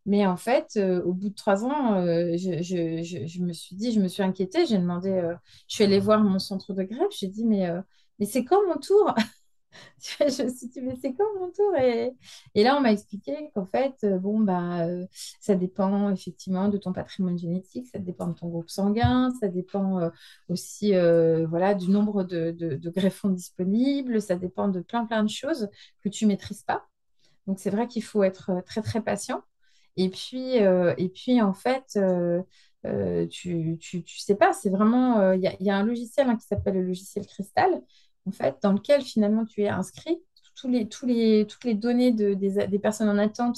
[0.06, 4.22] Mais en fait, au bout de trois ans, je, me suis dit, je me suis
[4.22, 5.10] inquiétée, j'ai demandé,
[5.68, 7.68] je suis allée voir mon centre de greffe, j'ai dit, mais,
[8.20, 9.16] mais c'est quand mon tour?
[10.20, 12.14] je me suis dit, mais c'est quand mon tour et,
[12.64, 15.06] là, on m'a expliqué qu'en fait, euh, bon, bah, euh,
[15.40, 20.00] ça dépend effectivement de ton patrimoine génétique, ça dépend de ton groupe sanguin, ça dépend
[20.00, 20.10] euh,
[20.50, 20.94] aussi
[21.48, 25.70] voilà, du nombre de, greffons disponibles, ça dépend de plein, plein de choses
[26.02, 26.86] que tu ne maîtrises pas.
[27.48, 29.44] Donc, c'est vrai qu'il faut être très, très patient.
[29.98, 31.98] Et puis, et puis en fait,
[33.30, 36.76] tu, tu, sais pas, c'est vraiment, il y, y, a un logiciel hein, qui s'appelle
[36.76, 37.82] le logiciel Cristal
[38.26, 40.22] en fait, dans lequel finalement tu es inscrit.
[40.56, 43.58] Tous les, tous les, toutes les données de, des, personnes en attente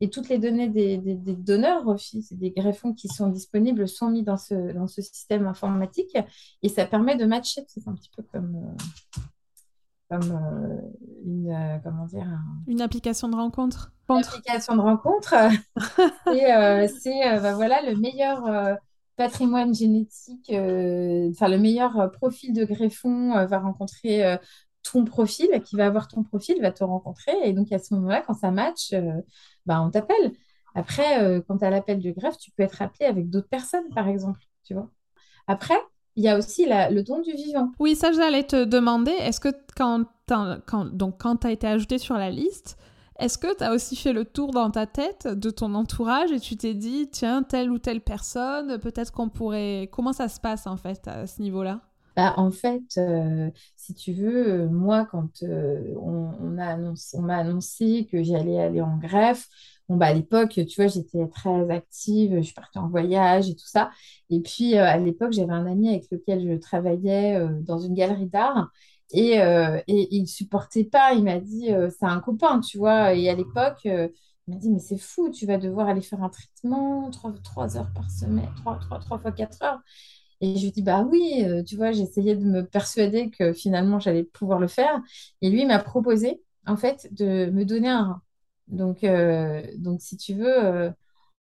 [0.00, 4.38] et toutes les données des, donneurs aussi, des greffons qui sont disponibles, sont mis dans
[4.38, 6.16] ce, dans ce système informatique
[6.62, 7.62] et ça permet de matcher.
[7.68, 9.18] C'est un petit peu comme, euh,
[10.08, 10.80] comme euh,
[11.26, 12.26] une, euh, comment dire,
[12.66, 13.92] une application de rencontre.
[14.08, 15.34] Une application de rencontre.
[16.32, 18.78] et c'est bah, voilà, le meilleur
[19.18, 24.38] patrimoine génétique, euh, enfin le meilleur euh, profil de greffon euh, va rencontrer
[24.84, 27.32] ton profil, qui va avoir ton profil, va te rencontrer.
[27.44, 28.94] Et donc à ce moment-là, quand ça match,
[29.66, 30.32] bah, on t'appelle.
[30.74, 34.08] Après, quand tu as l'appel de greffe, tu peux être appelé avec d'autres personnes, par
[34.08, 34.40] exemple.
[35.48, 35.78] Après,
[36.14, 37.72] il y a aussi le don du vivant.
[37.80, 39.10] Oui, ça, j'allais te demander.
[39.10, 42.78] Est-ce que quand, quand tu as été ajouté sur la liste,
[43.18, 46.40] est-ce que tu as aussi fait le tour dans ta tête de ton entourage et
[46.40, 49.88] tu t'es dit, tiens, telle ou telle personne, peut-être qu'on pourrait...
[49.92, 51.80] Comment ça se passe en fait à ce niveau-là?
[52.16, 56.76] Bah, en fait, euh, si tu veux, euh, moi, quand euh, on, on, a
[57.14, 59.46] on m'a annoncé que j'allais aller en greffe,
[59.88, 63.66] bon, bah, à l'époque, tu vois, j'étais très active, je partais en voyage et tout
[63.68, 63.92] ça.
[64.30, 68.72] Et puis, à l'époque, j'avais un ami avec lequel je travaillais dans une galerie d'art.
[69.12, 71.12] Et, euh, et, il ne supportait pas.
[71.14, 73.14] Il m'a dit, euh, c'est un copain, tu vois.
[73.14, 74.08] Et à l'époque, euh,
[74.46, 77.92] il m'a dit, mais c'est fou, tu vas devoir aller faire un traitement trois, heures
[77.94, 79.80] par semaine, trois, trois, fois quatre heures.
[80.40, 84.24] Et je lui dis, bah oui, tu vois, j'essayais de me persuader que finalement, j'allais
[84.24, 85.00] pouvoir le faire.
[85.42, 88.22] Et lui, il m'a proposé, en fait, de me donner un rein.
[88.68, 89.04] Donc,
[89.78, 90.92] donc si tu veux,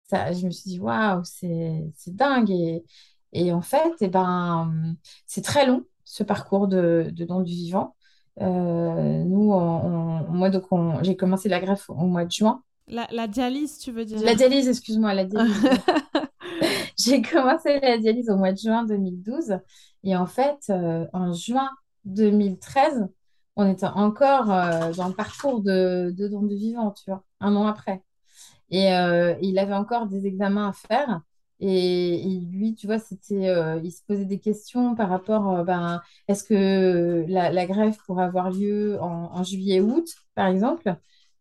[0.05, 2.51] ça, je me suis dit, waouh, c'est dingue.
[2.51, 2.85] Et,
[3.33, 4.97] et en fait, et eh ben,
[5.27, 7.97] c'est très long ce parcours de, don du vivant.
[8.43, 9.49] Euh, nous,
[10.29, 10.65] moi, donc,
[11.01, 12.63] j'ai commencé la greffe au mois de juin.
[12.87, 14.21] La, dialyse, tu veux dire?
[14.23, 15.57] La dialyse, excuse-moi, la dialyse.
[16.99, 19.59] j'ai commencé la dialyse au mois de juin 2012.
[20.05, 21.71] Et en fait, euh, en juin
[22.05, 23.09] 2013,
[23.57, 27.57] on était encore euh, dans le parcours de, de don du vivant, tu vois, un
[27.57, 28.03] an après.
[28.69, 31.23] Et euh, il avait encore des examens à faire.
[31.65, 36.03] Et, lui, tu vois, c'était, euh, il se posait des questions par rapport, euh, ben,
[36.27, 40.97] est-ce que la, grève pourrait avoir lieu en, juillet-août, par exemple?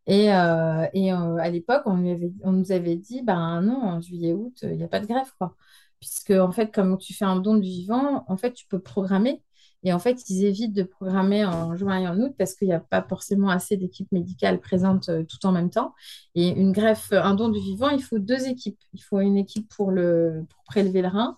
[0.05, 1.97] Et, euh, euh, à l'époque, on,
[2.43, 5.55] on nous avait dit, ben non, en juillet-août, il n'y a pas de grève, quoi.
[5.99, 9.41] Puisque, en fait, comme tu fais un don du vivant, en fait, tu peux programmer.
[9.83, 12.73] Et en fait, ils évitent de programmer en juin et en août parce qu'il n'y
[12.73, 15.93] a pas forcément assez d'équipes médicales présentes euh, tout en même temps.
[16.35, 18.79] Et une greffe, un don du vivant, il faut deux équipes.
[18.93, 21.37] Il faut une équipe pour le, pour prélever le rein,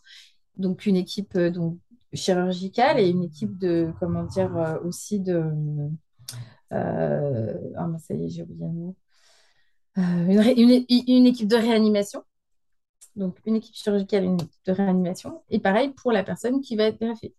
[0.58, 1.78] donc une équipe euh, donc,
[2.14, 5.44] chirurgicale et une équipe de, comment dire, euh, aussi de...
[6.74, 8.94] euh, ah, ça y est, j'ai oublié.
[9.98, 12.24] Euh, une- une équipe de réanimation.
[13.16, 15.44] Donc, une équipe chirurgicale, une équipe de réanimation.
[15.50, 17.36] Et pareil pour la personne qui va être greffée.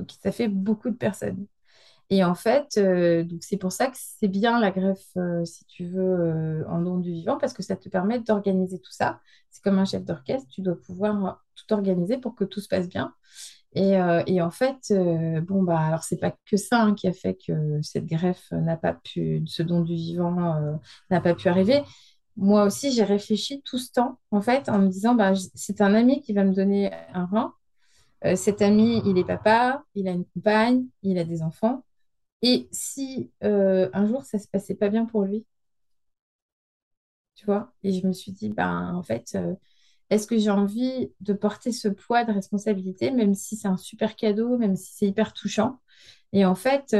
[0.00, 1.46] Donc, ça fait beaucoup de personnes.
[2.10, 5.64] Et en fait, euh, donc c'est pour ça que c'est bien la greffe, euh, si
[5.66, 9.20] tu veux, euh, en don du vivant, parce que ça te permet d'organiser tout ça.
[9.50, 12.88] C'est comme un chef d'orchestre, tu dois pouvoir tout organiser pour que tout se passe
[12.88, 13.14] bien.
[13.74, 13.92] Et,
[14.26, 14.92] et en fait,
[15.42, 18.76] bon, bah, alors c'est pas que ça hein, qui a fait que cette greffe n'a
[18.76, 20.78] pas pu, ce don du vivant
[21.10, 21.82] n'a pas pu arriver.
[22.36, 25.94] Moi aussi, j'ai réfléchi tout ce temps, en fait, en me disant, bah, c'est un
[25.94, 27.54] ami qui va me donner un rein.
[28.24, 31.84] Euh, cet ami, il est papa, il a une compagne, il a des enfants.
[32.42, 35.46] Et si euh, un jour ça se passait pas bien pour lui,
[37.34, 39.54] tu vois, et je me suis dit, ben en fait, euh,
[40.10, 44.16] est-ce que j'ai envie de porter ce poids de responsabilité, même si c'est un super
[44.16, 45.80] cadeau, même si c'est hyper touchant?
[46.32, 46.94] Et en fait,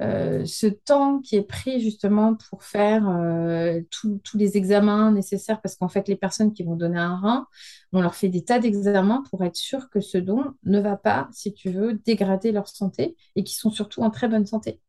[0.00, 5.60] euh, ce temps qui est pris justement pour faire euh, tous tous les examens nécessaires,
[5.60, 7.46] parce qu'en fait, les personnes qui vont donner un rein,
[7.92, 11.28] on leur fait des tas d'examens pour être sûr que ce don ne va pas,
[11.32, 14.80] si tu veux, dégrader leur santé et qu'ils sont surtout en très bonne santé.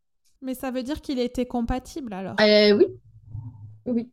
[0.42, 2.36] Mais ça veut dire qu'il était compatible alors?
[2.40, 2.86] Euh, oui,
[3.86, 4.12] oui,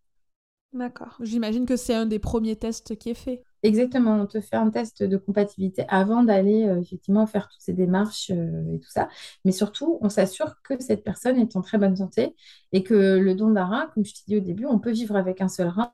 [0.76, 1.16] D'accord.
[1.20, 3.42] J'imagine que c'est un des premiers tests qui est fait.
[3.62, 4.16] Exactement.
[4.20, 8.30] On te fait un test de compatibilité avant d'aller euh, effectivement faire toutes ces démarches
[8.30, 9.08] euh, et tout ça.
[9.44, 12.34] Mais surtout, on s'assure que cette personne est en très bonne santé
[12.72, 15.16] et que le don d'un rein, comme je t'ai dit au début, on peut vivre
[15.16, 15.92] avec un seul rein.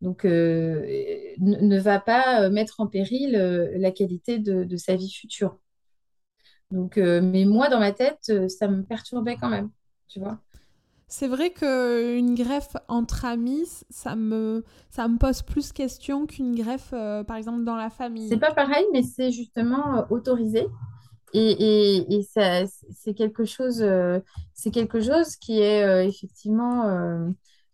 [0.00, 0.84] Donc, euh,
[1.38, 5.58] ne, va pas mettre en péril la qualité de, de sa vie future.
[6.70, 9.70] Donc, mais moi, dans ma tête, ça me perturbait quand même,
[10.08, 10.40] tu vois.
[11.08, 16.90] C'est vrai qu'une greffe entre amis, ça me, ça me pose plus question qu'une greffe,
[16.92, 18.38] euh, par exemple, dans la C'est famille.
[18.38, 20.66] pas pareil, mais c'est justement euh, autorisé.
[21.32, 21.50] Et,
[21.98, 24.20] et, et c'est quelque chose, euh,
[24.54, 26.84] c'est quelque chose qui est effectivement,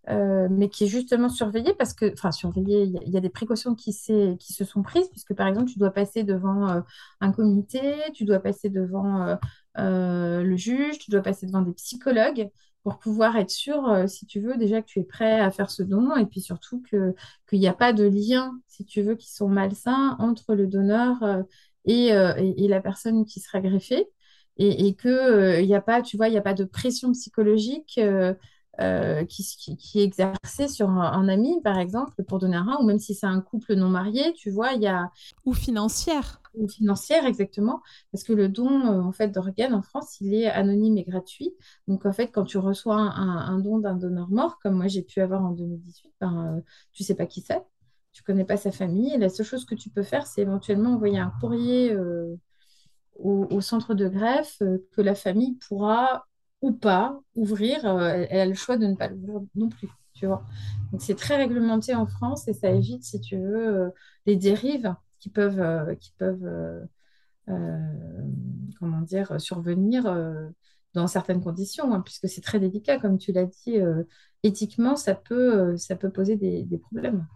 [0.08, 3.92] mais qui est justement surveillé parce que, enfin, surveillé, il y, a des précautions qui,
[4.38, 6.82] qui se sont prises, puisque par exemple, tu dois passer devant
[7.20, 7.80] un comité,
[8.14, 9.36] tu dois passer devant
[9.76, 12.50] le juge, tu dois passer devant des psychologues
[12.82, 15.70] pour pouvoir être sûr, euh, si tu veux, déjà que tu es prêt à faire
[15.70, 17.14] ce don, et puis surtout que,
[17.48, 21.22] qu'il n'y a pas de lien, si tu veux, qui sont malsains entre le donneur.
[21.22, 21.42] euh,
[21.86, 24.06] et, euh, et, et la personne qui sera greffée
[24.58, 26.64] et, et que euh, il n'y a pas, tu vois, il n'y a pas de
[26.64, 27.98] pression psychologique
[28.80, 32.64] euh, qui, qui, qui est exercée sur un, un ami, par exemple, pour donner un
[32.64, 35.10] rein, ou même si c'est un couple non marié, tu vois, il y a
[35.44, 36.40] Ou financière.
[36.54, 37.80] une financière exactement,
[38.12, 41.54] parce que le don euh, en fait d'organes en France, il est anonyme et gratuit.
[41.88, 45.20] Donc en fait, quand tu reçois un, don d'un donneur mort, comme moi j'ai pu
[45.20, 46.60] avoir en 2018, ben, euh,
[46.92, 47.62] tu sais pas qui c'est,
[48.12, 50.94] tu connais pas sa famille, et la seule chose que tu peux faire, c'est éventuellement
[50.94, 52.34] envoyer un courrier euh,
[53.18, 56.26] au, au centre de greffe euh, que la famille pourra
[56.62, 57.84] ou pas ouvrir.
[57.86, 60.44] euh, elle, a le choix de ne pas l'ouvrir non plus, tu vois.
[60.92, 63.90] Donc c'est très réglementé en France et ça évite, si tu veux, euh,
[64.26, 66.88] les dérives qui peuvent, euh, qui peuvent
[68.78, 70.04] comment dire, survenir
[70.94, 73.74] dans certaines conditions, hein, puisque c'est très délicat, comme tu l'as dit,
[74.44, 77.26] éthiquement, ça peut, ça peut poser des, problèmes.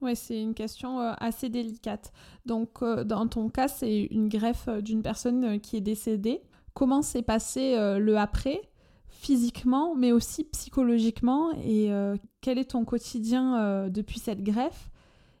[0.00, 2.12] Ouais, c'est une question assez délicate.
[2.46, 6.42] Donc, dans ton cas, c'est une greffe d'une personne qui est décédée.
[6.74, 8.69] Comment s'est passé le après,
[9.10, 14.90] physiquement, mais aussi psychologiquement, et euh, quel est ton quotidien euh, depuis cette greffe?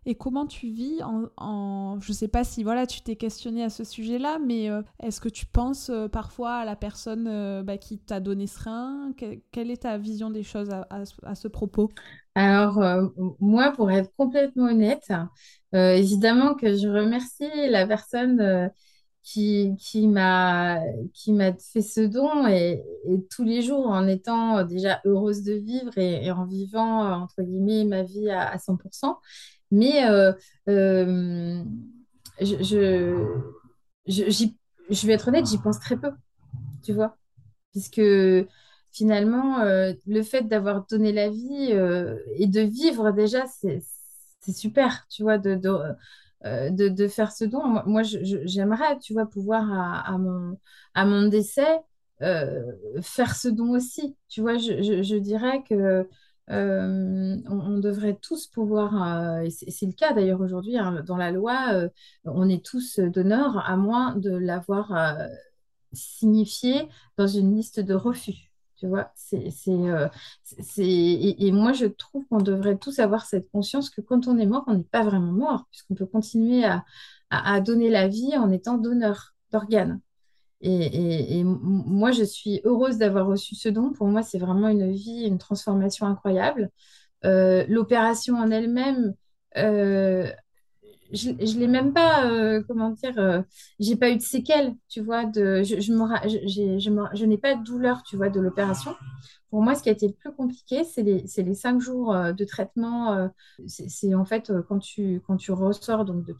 [0.06, 2.00] Et comment tu vis en, en...
[2.00, 5.28] Je sais pas si voilà, tu t'es questionné à ce sujet-là, mais euh, est-ce que
[5.28, 9.12] tu penses parfois à la personne bah, qui t'a donné ce rein?
[9.16, 10.88] Que- quelle est ta vision des choses à,
[11.22, 11.90] à ce propos?
[12.34, 12.82] Alors,
[13.40, 15.12] moi, pour être complètement honnête,
[15.72, 18.70] évidemment que je remercie la personne
[19.22, 20.80] qui, qui m'a
[21.58, 22.82] fait ce don et,
[23.30, 27.42] tous les jours en étant euh, déjà heureuse de vivre et, en vivant, euh, entre
[27.42, 29.18] guillemets, ma vie à, à 100%.
[29.70, 30.32] Mais euh,
[30.66, 33.26] je, je,
[34.06, 34.46] je,
[34.90, 36.10] je vais être honnête, j'y pense très peu,
[36.82, 37.16] tu vois.
[37.72, 38.02] puisque
[38.90, 41.70] finalement, le fait d'avoir donné la vie
[42.34, 43.82] et de vivre déjà, c'est
[44.52, 45.54] super, tu vois, de,
[46.44, 47.82] de, de faire ce don.
[47.86, 49.70] Moi, j'aimerais, tu vois, pouvoir
[50.94, 51.80] à, mon, décès
[52.22, 52.72] euh,
[53.02, 54.16] faire ce don aussi.
[54.28, 56.06] Tu vois, je, dirais que
[56.50, 61.30] euh, on, devrait tous pouvoir, euh, et c'est le cas d'ailleurs aujourd'hui, hein, dans la
[61.30, 61.88] loi, euh,
[62.24, 65.28] on est tous donneurs, à moins de l'avoir euh,
[65.92, 68.49] signifié dans une liste de refus.
[68.80, 70.08] Tu vois, c'est, c'est, euh,
[70.42, 74.46] c'est, et, moi, je trouve qu'on devrait tous avoir cette conscience que quand on est
[74.46, 76.82] mort, on n'est pas vraiment mort, puisqu'on peut continuer à,
[77.28, 80.00] à, donner la vie en étant donneur d'organes.
[80.62, 83.92] Et, moi, je suis heureuse d'avoir reçu ce don.
[83.92, 86.70] Pour moi, c'est vraiment une vie, une transformation incroyable.
[87.26, 89.14] Euh, l'opération en elle-même,
[89.58, 90.30] euh,
[91.12, 93.42] je, je l'ai même pas, euh, comment dire, euh,
[93.78, 98.40] j'ai pas eu de séquelles, tu vois, je, n'ai pas de douleur, tu vois, de
[98.40, 98.94] l'opération.
[99.50, 102.44] Pour moi, ce qui a été le plus compliqué, c'est les, cinq jours euh, de
[102.44, 103.30] traitement.
[103.66, 106.34] c'est en fait quand tu, ressors donc de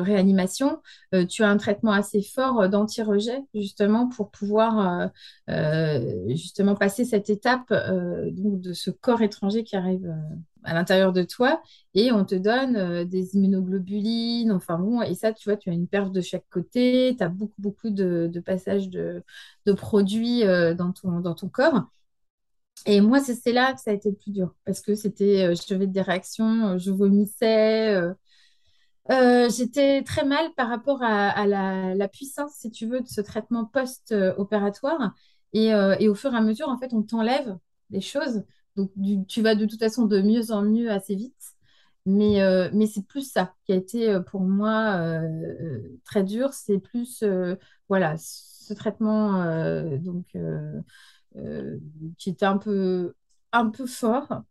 [0.00, 0.80] réanimation,
[1.28, 5.10] tu as un traitement assez fort d'anti-rejet, justement, pour pouvoir
[6.28, 10.12] justement passer cette étape de ce corps étranger qui arrive
[10.64, 11.62] à l'intérieur de toi
[11.94, 15.72] et on te donne euh, des immunoglobulines, enfin bon, et ça, tu vois, tu as
[15.72, 19.22] une perf de chaque côté, tu as beaucoup, beaucoup de, passages de,
[19.66, 21.82] de produits euh, dans ton, dans ton corps.
[22.86, 25.54] Et moi, c'est là que ça a été le plus dur, parce que c'était, euh,
[25.68, 27.96] j'avais des réactions, euh, je vomissais,
[29.08, 33.64] j'étais très mal par rapport à, la, la puissance, si tu veux, de ce traitement
[33.64, 35.14] post-opératoire.
[35.52, 35.66] Et,
[35.98, 37.58] et au fur et à mesure, en fait, on t'enlève
[37.90, 38.42] des choses.
[38.76, 38.90] Donc,
[39.28, 41.34] tu vas de toute façon de mieux en mieux assez vite.
[42.04, 46.52] Mais, euh, mais c'est plus ça qui a été euh, pour moi euh, très dur.
[46.52, 47.24] C'est plus,
[47.88, 49.44] voilà, ce traitement
[49.98, 50.36] donc,
[52.18, 53.14] qui était un peu,
[53.52, 54.42] un peu fort.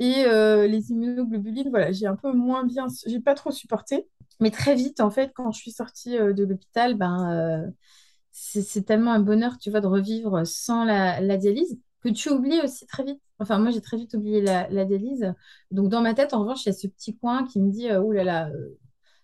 [0.00, 4.08] Et les immunoglobulines, voilà, j'ai un peu moins bien, j'ai pas trop supporté.
[4.40, 7.72] Mais très vite, en fait, quand je suis sortie de l'hôpital, ben,
[8.32, 12.86] c'est tellement un bonheur, tu vois, de revivre sans la dialyse que tu oublies aussi
[12.86, 13.20] très vite.
[13.38, 15.32] Enfin, moi, j'ai très vite oublié la, la dialyse.
[15.70, 17.90] Donc, dans ma tête, en revanche, il y a ce petit coin qui me dit,
[17.92, 18.78] Ouh là là, euh,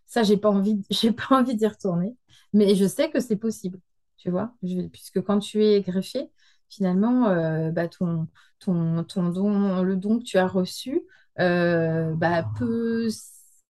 [0.06, 2.16] ça, j'ai pas envie, j'ai pas envie d'y retourner.
[2.52, 3.80] Mais je sais que c'est possible,
[4.16, 4.54] tu vois,
[4.92, 6.30] puisque quand tu es greffé,
[6.68, 8.28] finalement, euh, bah, ton,
[8.66, 11.02] don, le don que tu as reçu,
[11.36, 13.08] bah, peut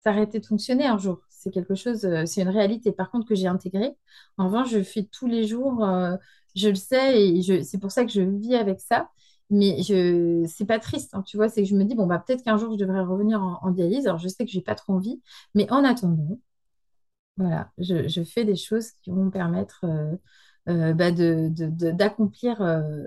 [0.04, 1.22] s'arrêter de fonctionner un jour.
[1.30, 3.96] C'est quelque chose, c'est une réalité, par contre, que j'ai intégrée.
[4.38, 5.84] En revanche, je fais tous les jours,
[6.56, 9.10] je le sais, et je, c'est pour ça que je vis avec ça.
[9.50, 12.20] Mais je, c'est pas triste, hein, tu vois, c'est que je me dis, bon, bah,
[12.26, 14.08] peut-être qu'un jour, je devrais revenir en, en dialyse.
[14.08, 15.22] Alors, je sais que j'ai pas trop envie,
[15.56, 16.40] mais en attendant,
[17.38, 20.16] voilà, je, fais des choses qui vont me permettre euh,
[20.70, 23.04] euh, bah, d'accomplir euh,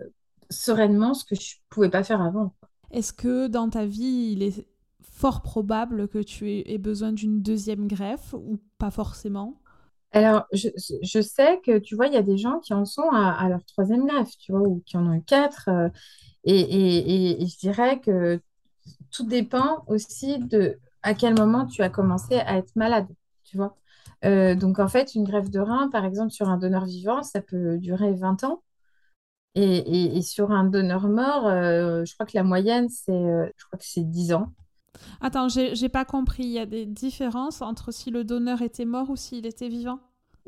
[0.50, 2.54] sereinement ce que je pouvais pas faire avant.
[2.90, 4.66] Est-ce que dans ta vie, il est
[5.02, 9.60] fort probable que tu aies besoin d'une deuxième greffe ou pas forcément?
[10.14, 13.48] Alors, je, sais que, tu vois, il y a des gens qui en sont à,
[13.48, 15.68] leur troisième greffe, tu vois, ou qui en ont eu quatre.
[15.68, 15.88] euh,
[16.44, 18.40] et, je dirais que
[19.10, 23.08] tout dépend aussi de à quel moment tu as commencé à être malade,
[23.44, 23.76] tu vois.
[24.24, 27.42] Euh, donc, en fait, une greffe de rein, par exemple, sur un donneur vivant, ça
[27.42, 28.62] peut durer 20 ans.
[29.56, 34.32] Et, sur un donneur mort, euh, je crois que la moyenne, c'est je c'est 10
[34.32, 34.52] ans.
[35.20, 36.44] Attends, j'ai j'ai pas compris.
[36.44, 40.00] Il y a des différences entre si le donneur était mort ou s'il était vivant?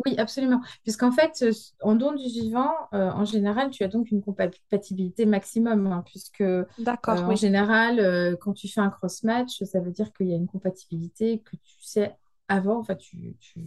[0.04, 0.60] Oui, absolument.
[0.82, 1.42] Puisqu'en fait,
[1.80, 6.42] en don du vivant, euh, en général, tu as donc une compatibilité maximum, hein, puisque
[6.42, 10.34] euh, D'accord, en général, euh, quand tu fais un cross-match, ça veut dire qu'il y
[10.34, 12.14] a une compatibilité que tu sais
[12.48, 12.78] avant.
[12.78, 13.64] Enfin, tu, tu,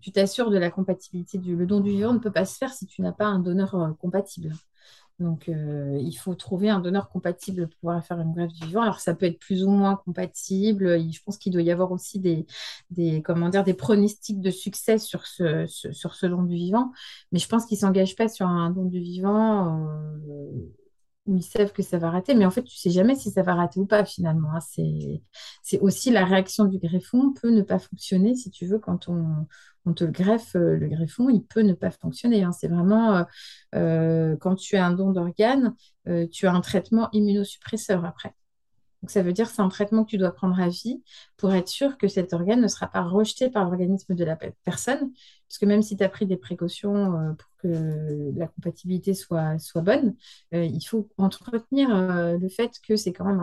[0.00, 1.54] tu t'assures de la compatibilité du...
[1.54, 3.94] Le don du vivant ne peut pas se faire si tu n'as pas un donneur
[4.00, 4.52] compatible.
[5.18, 8.82] Donc, euh, il faut trouver un donneur compatible pour pouvoir faire une greffe du vivant.
[8.82, 10.98] Alors, ça peut être plus ou moins compatible.
[10.98, 12.46] Je pense qu'il doit y avoir aussi des,
[12.90, 16.92] des, comment dire, des pronostics de succès sur ce, sur ce don du vivant.
[17.30, 19.88] Mais je pense qu'ils ne s'engagent pas sur un don du vivant
[20.28, 20.50] euh,
[21.26, 22.34] où ils savent que ça va rater.
[22.34, 24.50] Mais en fait, tu sais jamais si ça va rater ou pas finalement.
[24.54, 24.60] hein.
[24.60, 29.46] C'est, aussi la réaction du greffon peut ne pas fonctionner si tu veux quand on,
[29.94, 30.54] te le greffe.
[30.56, 32.42] euh, Le greffon, il peut ne pas fonctionner.
[32.42, 32.52] hein.
[32.52, 33.24] C'est vraiment euh,
[33.74, 35.74] euh, quand tu as un don d'organe,
[36.32, 38.34] tu as un traitement immunosuppresseur après.
[39.02, 41.02] Donc, ça veut dire que c'est un traitement que tu dois prendre à vie
[41.36, 44.52] pour être sûr que cet organe ne sera pas rejeté par l'organisme de la pe-
[44.64, 45.10] personne.
[45.48, 49.56] Parce que même si tu as pris des précautions euh, pour que la compatibilité soit,
[49.76, 50.14] bonne,
[50.54, 53.40] euh, il faut entretenir euh, le fait que c'est quand même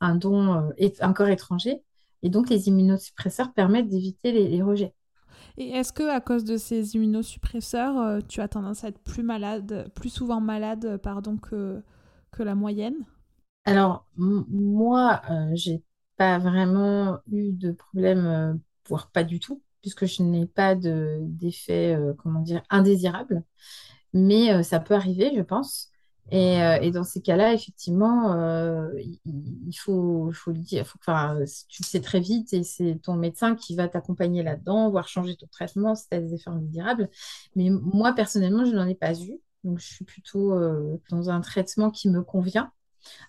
[0.00, 1.80] un, don, un corps étranger.
[2.22, 4.92] Et donc, les immunosuppresseurs permettent d'éviter les, rejets.
[5.56, 9.88] Et est-ce que à cause de ces immunosuppresseurs, tu as tendance à être plus malade,
[9.94, 11.82] plus souvent malade, pardon, que
[12.38, 12.96] la moyenne?
[13.64, 15.82] Alors, moi, euh, j'ai
[16.20, 18.54] pas vraiment eu de problème, euh,
[18.86, 23.42] voire pas du tout, puisque je n'ai pas de d'effet, euh, comment dire, indésirable.
[24.14, 25.90] Mais euh, ça peut arriver, je pense.
[26.32, 28.34] Et, dans ces cas-là, effectivement,
[28.94, 31.36] il, faut, le dire, faut, enfin,
[31.68, 35.36] tu le sais très vite et c'est ton médecin qui va t'accompagner là-dedans, voire changer
[35.36, 37.08] ton traitement si tu as des effets indésirables.
[37.56, 39.40] Mais moi, personnellement, je n'en ai pas eu.
[39.64, 40.54] Donc, je suis plutôt
[41.10, 42.72] dans un traitement qui me convient.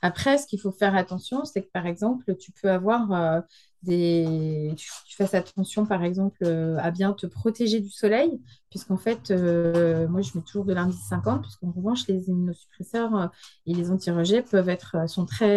[0.02, 3.42] Après, ce qu'il faut faire attention, c'est que par exemple, tu peux avoir euh,
[3.84, 4.74] des...
[4.78, 8.40] Tu, fasses attention, par exemple, euh, à bien te protéger du soleil,
[8.72, 13.28] puisqu'en fait, euh, moi, je mets toujours de l'indice 50, puisqu'en revanche, les immunosuppresseurs euh,
[13.68, 15.52] et les anti-rejets peuvent être, euh, sont très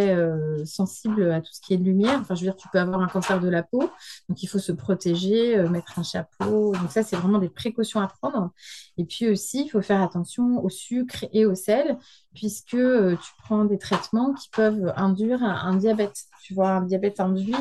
[0.66, 2.18] sensibles à tout ce qui est lumière.
[2.20, 3.88] Enfin, je veux dire, tu peux avoir un cancer de la peau,
[4.28, 6.72] donc il faut se protéger, mettre un chapeau.
[6.72, 8.50] Donc ça, c'est vraiment des précautions à prendre.
[8.98, 11.96] Et puis aussi, il faut faire attention au sucre et au sel
[12.34, 16.24] puisque tu prends des traitements qui peuvent induire un, diabète.
[16.42, 17.54] Tu vois, un diabète induit,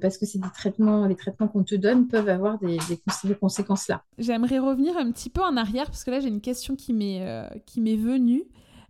[0.00, 3.88] parce que c'est des traitements, les traitements qu'on te donne peuvent avoir des, des conséquences
[3.88, 4.02] là.
[4.18, 7.26] J'aimerais revenir un petit peu en arrière parce que là j'ai une question qui m'est
[7.26, 8.44] euh, venue.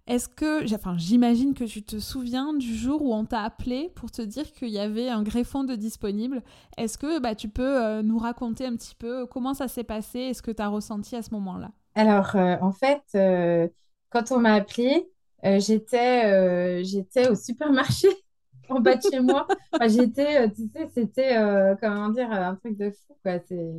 [0.06, 4.10] Est-ce que, enfin, j'imagine que tu te souviens du jour où on t'a appelé pour
[4.10, 6.42] te dire qu'il y avait un greffon de disponible.
[6.76, 10.18] Est-ce que bah, tu peux euh, nous raconter un petit peu comment ça s'est passé
[10.20, 11.70] et ce que tu as ressenti à ce moment-là?
[11.94, 13.68] Alors, euh, en fait, euh,
[14.10, 15.08] quand on m'a appelée,
[15.44, 18.08] euh, j'étais j'étais au supermarché
[18.68, 19.46] en bas de chez moi.
[19.86, 21.36] J'étais, tu sais, c'était,
[21.80, 23.38] comment dire, un truc de fou, quoi.
[23.46, 23.72] C'est...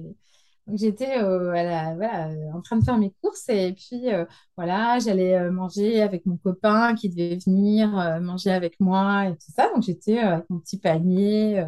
[0.74, 4.26] J'étais euh, voilà, euh, en train de faire mes courses et puis, euh,
[4.58, 7.90] voilà, j'allais manger avec mon copain qui devait venir
[8.22, 9.70] manger avec moi et tout ça.
[9.74, 11.64] Donc, j'étais avec mon petit panier,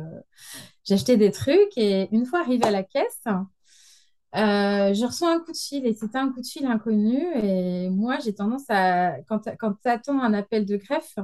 [0.84, 3.22] j'achetais des trucs et une fois arrivée à la caisse,
[4.34, 7.24] je reçois un coup de fil et c'était un coup de fil inconnu.
[7.44, 11.16] Et moi, j'ai tendance à, quand, tu attends un appel de greffe,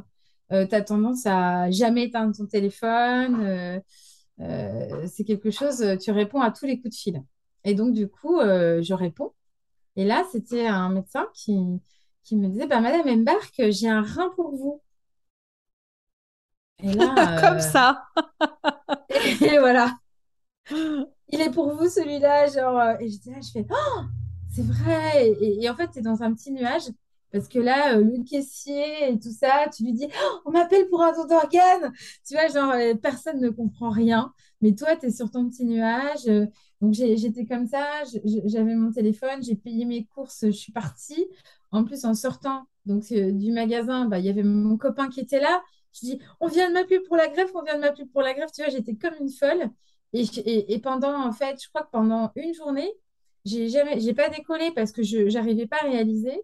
[0.52, 3.82] tu as tendance à jamais éteindre ton téléphone.
[4.38, 7.24] c'est quelque chose, tu réponds à tous les coups de fil.
[7.66, 9.34] Et donc, du coup, euh, je réponds.
[9.98, 11.58] Et là, c'était un médecin qui,
[12.24, 14.82] qui me disait, bah, Madame Embark, j'ai un rein pour vous.
[16.84, 18.06] Et Comme là, euh, ça.
[19.42, 19.98] et voilà,
[21.30, 22.48] il est pour vous celui-là.
[22.48, 23.66] Genre, euh, et je dis, là, je fais,
[24.54, 25.30] C'est vrai.
[25.42, 26.84] Et, et en fait, tu es dans un petit nuage
[27.32, 30.88] parce que là, euh, le caissier et tout ça, tu lui dis, Oh, on m'appelle
[30.90, 31.92] pour un don d'organe.
[32.28, 34.34] Tu vois, genre, euh, personne ne comprend rien.
[34.62, 36.28] Mais toi, tu es sur ton petit nuage.
[36.28, 36.46] euh,
[36.84, 38.04] donc, j'étais comme ça.
[38.46, 41.30] J'avais mon téléphone, j'ai payé mes courses, je suis partie.
[41.72, 45.22] En plus, en sortant donc, euh, du magasin, bah, il y avait mon copain qui
[45.22, 45.64] était là.
[45.94, 48.34] Je dis, on vient de m'appeler pour la greffe, on vient de m'appeler pour la
[48.34, 48.52] greffe.
[48.52, 49.70] Tu vois, j'étais comme une folle.
[50.12, 52.92] Et, pendant, en fait, je crois que pendant une journée,
[53.46, 56.42] j'ai jamais, j'ai pas décollé parce que je n'arrivais pas à réaliser.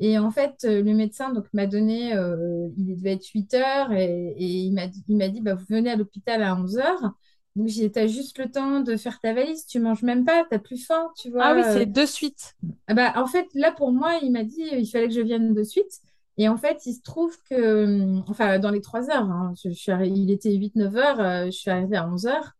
[0.00, 3.92] Et en fait, euh, le médecin donc m'a donné, euh, il devait être 8 heures
[3.92, 7.14] et, il m'a dit, il dit bah, vous venez à l'hôpital à 11 heures.
[7.56, 10.84] Donc, t'as juste le temps de faire ta valise, tu manges même pas, t'as plus
[10.84, 11.76] faim, tu Ah oui, vois.
[11.78, 11.82] euh.
[11.82, 12.56] c'est de suite.
[12.86, 15.54] Ah bah, en fait, là, pour moi, il m'a dit il fallait que je vienne
[15.54, 16.00] de suite.
[16.38, 19.70] Et en fait, il se trouve que, hum, enfin, dans les 3 heures, hein, je,
[19.70, 22.52] je suis il était huit neuf heures, euh, je suis arrivée à 11 heures.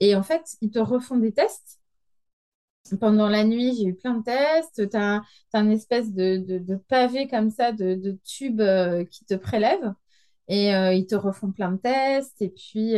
[0.00, 1.80] Et en fait, ils te refont des tests.
[3.00, 4.88] Pendant la nuit, j'ai eu plein de tests.
[4.90, 5.22] Tu as,
[5.52, 9.92] un espèce de, de, de pavé comme ça, de, de tube euh, qui te prélève.
[10.48, 12.40] Et euh, ils te refont plein de tests.
[12.42, 12.94] Et puis,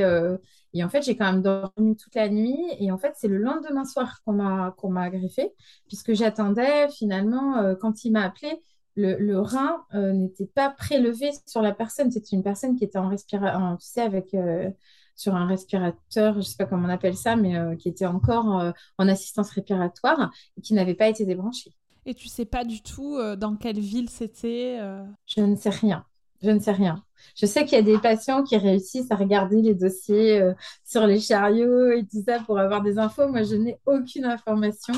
[0.74, 2.56] et en fait, j'ai quand même dormi toute la nuit.
[2.78, 5.52] Et en fait, c'est le lendemain soir qu'on m'a qu'on m'a greffé,
[5.88, 8.62] puisque j'attendais finalement, euh, quand il m'a appelé,
[8.96, 12.10] le, le rein euh, n'était pas prélevé sur la personne.
[12.10, 14.70] C'était une personne qui était en respiration, tu sais, avec, euh,
[15.16, 18.06] sur un respirateur, je ne sais pas comment on appelle ça, mais euh, qui était
[18.06, 21.74] encore euh, en assistance respiratoire et qui n'avait pas été débranché.
[22.06, 24.78] Et tu sais pas du tout euh, dans quelle ville c'était.
[25.26, 26.06] Je ne sais rien.
[26.42, 27.04] Je ne sais rien.
[27.36, 30.52] Je sais qu'il y a des patients qui réussissent à regarder les dossiers euh,
[30.84, 33.28] sur les chariots et tout ça pour avoir des infos.
[33.28, 34.94] Moi, je n'ai aucune information.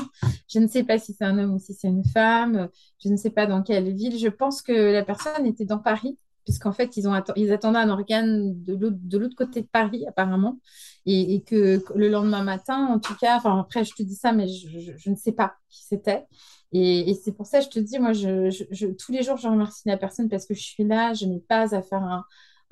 [0.47, 2.69] Je ne sais pas si c'est un homme ou si c'est une femme.
[3.03, 4.17] Je ne sais pas dans quelle ville.
[4.17, 7.07] Je pense que la personne était dans Paris, puisqu'en fait, ils,
[7.51, 10.59] attendaient un organe de l'autre côté de Paris, apparemment.
[11.05, 14.47] Et, que le lendemain matin, en tout cas, enfin, après, je te dis ça, mais
[14.47, 16.25] je ne sais pas qui c'était.
[16.73, 19.95] Et, c'est pour ça que je te dis, moi, tous les jours, je remercie la
[19.95, 22.25] personne parce que je suis là, je n'ai pas à faire un,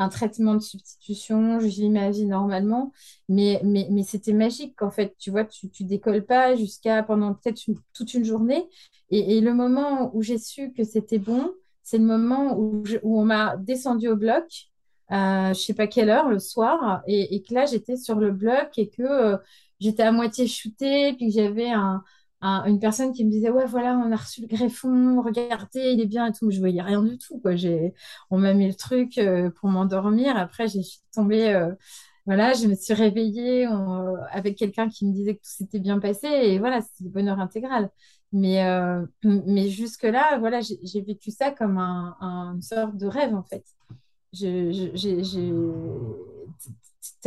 [0.09, 2.91] traitement de substitution, je vis ma vie normalement.
[3.29, 3.61] Mais,
[4.03, 5.15] c'était magique, en fait.
[5.19, 7.61] Tu vois, tu, tu décolles pas jusqu'à pendant peut-être
[7.93, 8.67] toute une journée.
[9.11, 11.51] Et, le moment où j'ai su que c'était bon,
[11.83, 14.71] c'est le moment où, on m'a descendu au bloc.
[15.09, 18.31] à je sais pas quelle heure le soir et, et que là j'étais sur le
[18.31, 19.37] bloc et que euh,
[19.79, 22.01] j'étais à moitié shootée puis que j'avais un,
[22.41, 26.01] un- une personne qui me disait ouais voilà on a reçu le greffon regardez il
[26.01, 26.51] est bien et tout.
[26.51, 27.55] Je voyais rien du tout quoi.
[27.55, 27.93] J'ai
[28.31, 30.37] on m'a mis le truc euh, pour m'endormir.
[30.37, 31.73] Après j'ai suis tombée euh,
[32.25, 35.99] voilà je me suis réveillée on- avec quelqu'un qui me disait que tout s'était bien
[35.99, 36.27] passé.
[36.27, 37.89] Et voilà c'était le bonheur intégral.
[38.33, 43.07] Mais euh, mais jusque là voilà j'ai vécu ça comme un, un- une sorte de
[43.07, 43.65] rêve en fait.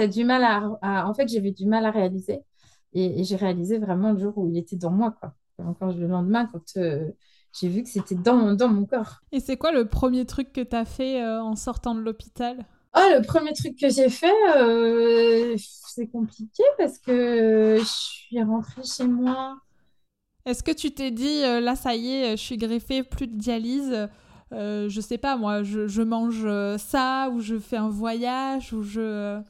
[0.08, 2.40] Du mal à- en fait, j'avais du mal à réaliser.
[2.94, 5.34] Et, et j'ai réalisé vraiment le jour où il était dans moi, quoi.
[5.58, 7.10] Encore le lendemain, quand euh,
[7.52, 9.22] j'ai vu que c'était dans, mon- dans mon corps.
[9.32, 12.64] Et c'est quoi le premier truc que tu as fait euh, en sortant de l'hôpital?
[12.96, 18.84] Oh, le premier truc que j'ai fait, euh, c'est compliqué parce que je suis rentrée
[18.84, 19.56] chez moi.
[20.46, 24.08] Est-ce que tu t'es dit, là, ça y est, je suis greffée, plus de dialyse,
[24.52, 28.72] euh, je sais pas, moi, je, je mange euh, ça, ou je fais un voyage,
[28.74, 29.40] ou je...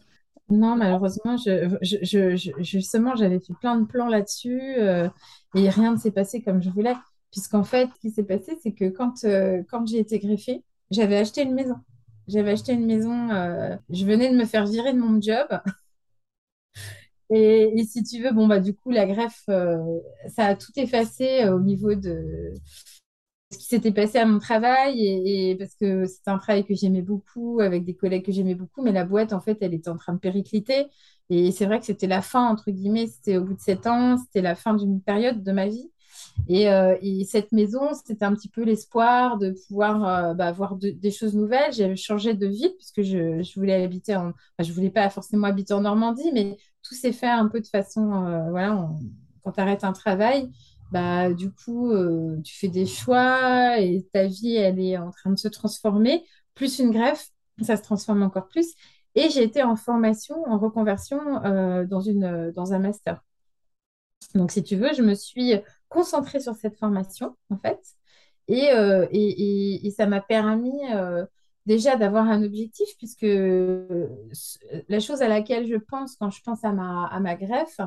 [0.51, 5.09] Non, malheureusement, je, justement, j'avais fait plein de plans là-dessus euh,
[5.55, 6.95] et rien ne s'est passé comme je voulais.
[7.31, 11.43] Puisqu'en fait, ce qui s'est passé, c'est que quand, euh, j'ai été greffée, j'avais acheté
[11.43, 11.77] une maison.
[12.29, 15.47] J'avais acheté une maison, euh, je venais de me faire virer de mon job.
[17.31, 19.45] Et, et si tu veux, bon, bah, du coup, la greffe,
[20.29, 22.53] ça a tout effacé au niveau de
[23.51, 25.01] ce qui s'était passé à mon travail.
[25.07, 28.83] Et, parce que c'était un travail que j'aimais beaucoup, avec des collègues que j'aimais beaucoup,
[28.83, 30.87] mais la boîte, en fait, elle était en train de péricliter.
[31.31, 34.19] Et c'est vrai que c'était la fin, entre guillemets, c'était au bout de sept ans,
[34.19, 35.91] c'était la fin d'une période de ma vie.
[36.49, 40.77] Et, euh, et cette maison, c'était un petit peu l'espoir de pouvoir euh, bah, voir
[40.77, 41.73] de- des choses nouvelles.
[41.73, 44.29] J'avais changé de ville puisque je, je voulais habiter en...
[44.29, 47.67] Enfin, je voulais pas forcément habiter en Normandie, mais tout s'est fait un peu de
[47.67, 48.13] façon...
[48.27, 48.89] euh, voilà,
[49.43, 50.51] quand tu arrêtes un travail,
[50.91, 55.31] bah, du coup, euh, tu fais des choix et ta vie, elle est en train
[55.31, 56.25] de se transformer.
[56.55, 57.29] Plus une greffe,
[57.63, 58.75] ça se transforme encore plus.
[59.17, 63.23] Et j'ai été en formation, en reconversion euh, dans une, dans un master.
[64.35, 65.55] Donc, si tu veux, je me suis
[65.89, 67.79] concentrée sur cette formation, en fait.
[68.49, 71.25] Et, euh, et, et- et ça m'a permis euh,
[71.67, 74.09] déjà d'avoir un objectif, puisque euh,
[74.89, 77.81] la chose à laquelle je pense quand je pense à ma, greffe,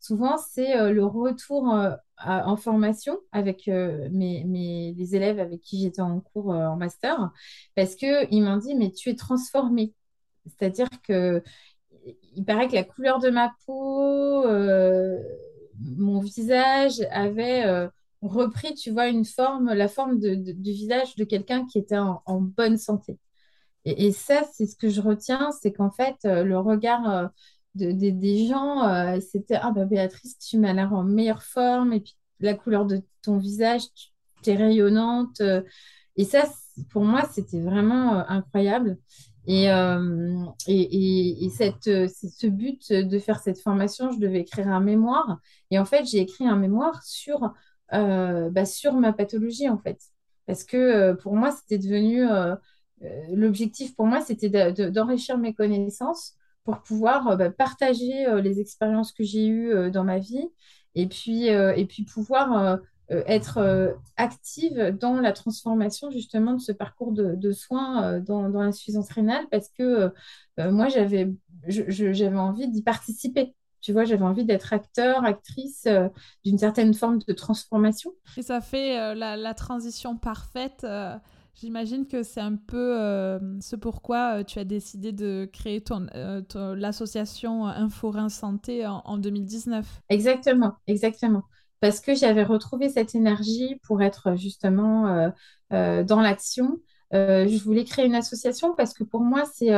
[0.00, 1.90] souvent, c'est euh, le retour euh,
[2.24, 7.32] en formation avec mes, les élèves avec qui j'étais en cours en master,
[7.74, 9.94] parce qu'ils m'ont dit, mais tu es transformée.
[10.46, 11.42] C'est-à-dire que
[12.36, 14.44] il paraît que la couleur de ma peau,
[15.80, 17.88] mon visage avait
[18.28, 22.22] repris, tu vois, une forme, la forme de- du visage de quelqu'un qui était en,
[22.40, 23.18] bonne santé.
[23.84, 27.26] Et, ça, c'est ce que je retiens, c'est qu'en fait, euh, le regard euh,
[27.74, 31.92] de- de- des gens, euh, c'était, ah bah Béatrice, tu m'as l'air en meilleure forme,
[31.92, 33.82] et puis la couleur de ton visage,
[34.42, 35.42] tu es rayonnante.
[36.16, 36.44] et ça,
[36.90, 38.98] pour moi, c'était vraiment incroyable.
[39.46, 39.70] Et, et,
[40.68, 45.38] et- et cette, ce but de faire cette formation, je devais écrire un mémoire.
[45.70, 47.52] Et en fait, j'ai écrit un mémoire sur,
[47.92, 49.98] bah, sur ma pathologie, en fait.
[50.46, 52.28] Parce que euh, pour moi, c'était devenu...
[52.28, 52.54] euh,
[53.02, 58.26] euh, l'objectif pour moi, c'était de- de- d'enrichir mes connaissances pour pouvoir euh, bah, partager
[58.26, 60.48] euh, les expériences que j'ai eues euh, dans ma vie
[60.94, 62.76] et puis, euh, et puis pouvoir euh,
[63.10, 68.48] euh, être euh, active dans la transformation justement de ce parcours de, soins euh, dans,
[68.48, 70.08] dans l'insuffisance rénale parce que euh,
[70.60, 73.54] euh, moi, j'avais envie d'y participer.
[73.84, 76.08] Tu vois, j'avais envie d'être acteur, actrice euh,
[76.44, 78.12] d'une certaine forme de transformation.
[78.36, 80.84] Et ça fait euh, la, la transition parfaite.
[80.84, 81.16] euh,
[81.54, 82.98] J'imagine que c'est un peu
[83.60, 86.06] ce pourquoi tu as décidé de créer ton,
[86.48, 90.02] ton- l'association Inforin Santé en, en 2019.
[90.08, 91.42] Exactement, exactement.
[91.80, 95.30] Parce que j'avais retrouvé cette énergie pour être justement euh,
[95.72, 96.78] euh, dans l'action.
[97.12, 99.72] Euh, je voulais créer une association parce que pour moi, c'est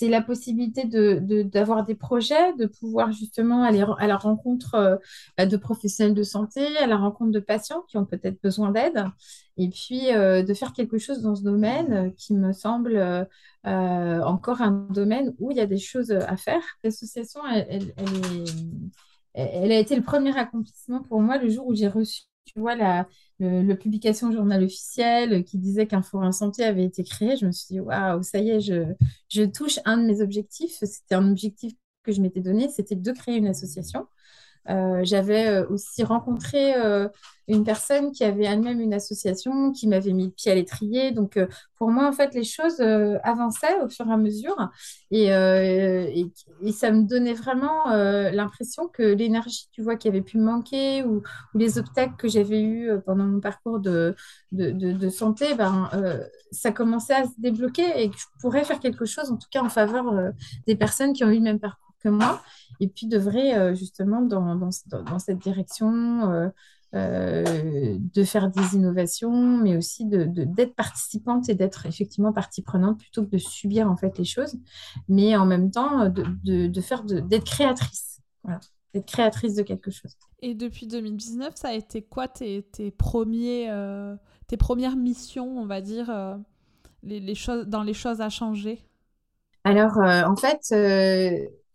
[0.00, 4.74] c'est la possibilité de, de- d'avoir des projets, de pouvoir justement aller à la rencontre
[4.74, 4.96] euh,
[5.36, 9.04] bah, de professionnels de santé, à la rencontre de patients qui ont peut-être besoin d'aide,
[9.58, 13.28] et puis euh, de faire quelque chose dans ce domaine euh, qui me semble
[13.64, 16.62] encore un domaine où il y a des choses à faire.
[16.82, 17.92] L'association, elle,
[19.34, 22.74] elle a été le premier accomplissement pour moi le jour où j'ai reçu, tu vois,
[22.74, 23.06] la,
[23.76, 27.36] publication au journal officiel qui disait qu'un forum santé avait été créé.
[27.36, 30.78] Je me suis dit, waouh, ça y est, je touche un de mes objectifs.
[30.82, 31.72] C'était un objectif
[32.02, 34.06] que je m'étais donné, c'était de créer une association.
[34.66, 36.74] J'avais aussi rencontré
[37.48, 41.10] une personne qui avait elle-même une association, qui m'avait mis le pied à l'étrier.
[41.10, 41.38] Donc,
[41.76, 42.80] pour moi, en fait, les choses
[43.24, 44.70] avançaient au fur et à mesure.
[45.10, 45.26] Et,
[46.72, 51.22] ça me donnait vraiment l'impression que l'énergie, tu vois, qui avait pu me manquer ou,
[51.54, 54.14] les obstacles que j'avais eus pendant mon parcours de,
[54.52, 55.90] de, de, santé, ben,
[56.52, 59.62] ça commençait à se débloquer et que je pourrais faire quelque chose, en tout cas
[59.62, 60.32] en faveur
[60.66, 62.42] des personnes qui ont eu le même parcours que moi.
[62.80, 64.70] Et puis, devrait justement dans, dans,
[65.02, 66.50] dans, cette direction
[66.92, 72.98] euh, de faire des innovations, mais aussi d'être de, participante et d'être effectivement partie prenante
[72.98, 74.56] plutôt que de subir en fait les choses,
[75.08, 78.58] mais en même temps de, de faire d'être créatrice, voilà,
[78.92, 80.16] d'être créatrice de quelque chose.
[80.40, 84.16] Et depuis 2019, ça a été quoi tes, tes premiers, euh,
[84.48, 86.34] tes premières missions, on va dire, euh,
[87.04, 88.84] les, les, choses, dans les choses à changer?
[89.62, 90.72] Alors, en fait,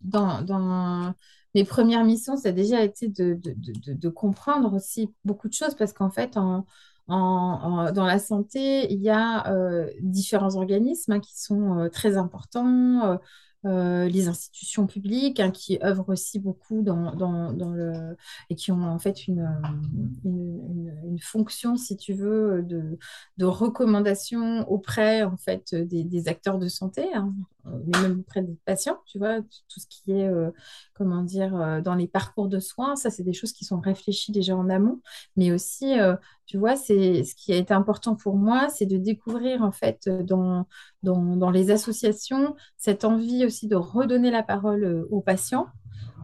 [0.06, 1.14] dans,
[1.53, 6.12] mes premières missions, ça a déjà été de, comprendre aussi beaucoup de choses parce qu'en
[6.12, 6.66] fait, dans
[7.08, 13.20] la santé, il y a euh, différents organismes hein, qui sont euh, très importants.
[13.66, 17.12] Euh, les institutions publiques hein, qui œuvrent aussi beaucoup dans,
[17.74, 18.16] le
[18.51, 19.47] et qui ont en fait une,
[21.20, 27.34] fonction, si tu veux, de, recommandation auprès en fait des, des acteurs de santé, hein,
[27.66, 30.51] mais même auprès des patients, tu vois, tout ce qui est euh,
[30.93, 34.32] comment dire euh, dans les parcours de soins, ça c'est des choses qui sont réfléchies
[34.32, 35.01] déjà en amont,
[35.36, 35.97] mais aussi
[36.45, 40.07] tu vois, c'est ce qui a été important pour moi, c'est de découvrir en fait
[40.07, 40.68] dans,
[41.01, 45.68] dans, dans, les associations cette envie aussi de redonner la parole euh, aux patients,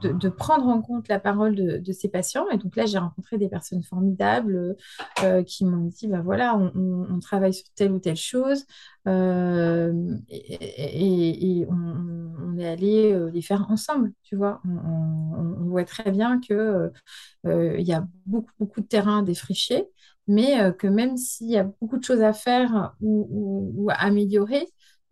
[0.02, 2.48] de, de prendre en compte la parole de, de, ces patients.
[2.50, 4.76] Et donc là, j'ai rencontré des personnes formidables
[5.24, 6.72] euh, qui m'ont dit, bah voilà, on,
[7.10, 8.66] on, travaille sur telle ou telle chose
[9.08, 14.62] euh, et, et, on, on, est allé euh, les faire ensemble, tu vois.
[14.66, 16.92] On, voit très bien qu'il euh,
[17.46, 19.88] y a beaucoup, beaucoup de terrain à défricher
[20.28, 24.66] mais que même s'il y a beaucoup de choses à faire ou, à améliorer,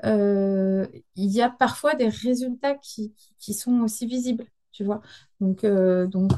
[0.06, 4.46] euh, il y a parfois des résultats qui, qui, sont aussi visibles,
[4.80, 5.02] tu vois.
[5.42, 6.32] Donc, euh, donc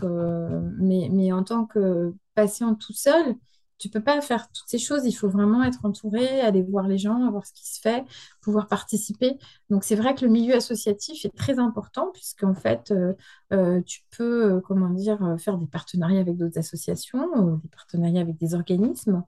[0.79, 3.35] mais, mais en tant que patient tout seul,
[3.81, 5.05] tu peux pas faire toutes ces choses.
[5.05, 8.05] Il faut vraiment être entouré, aller voir les gens, voir ce qui se fait,
[8.41, 9.37] pouvoir participer.
[9.71, 13.13] Donc c'est vrai que le milieu associatif est très important puisqu'en fait euh,
[13.53, 18.37] euh, tu peux euh, comment dire faire des partenariats avec d'autres associations, des partenariats avec
[18.37, 19.23] des organismes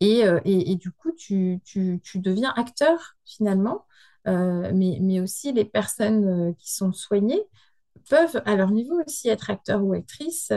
[0.00, 3.84] et, et, du coup tu, tu, tu, deviens acteur finalement.
[4.24, 7.42] mais, mais aussi les personnes qui sont soignées
[8.08, 10.52] peuvent à leur niveau aussi être acteurs ou actrices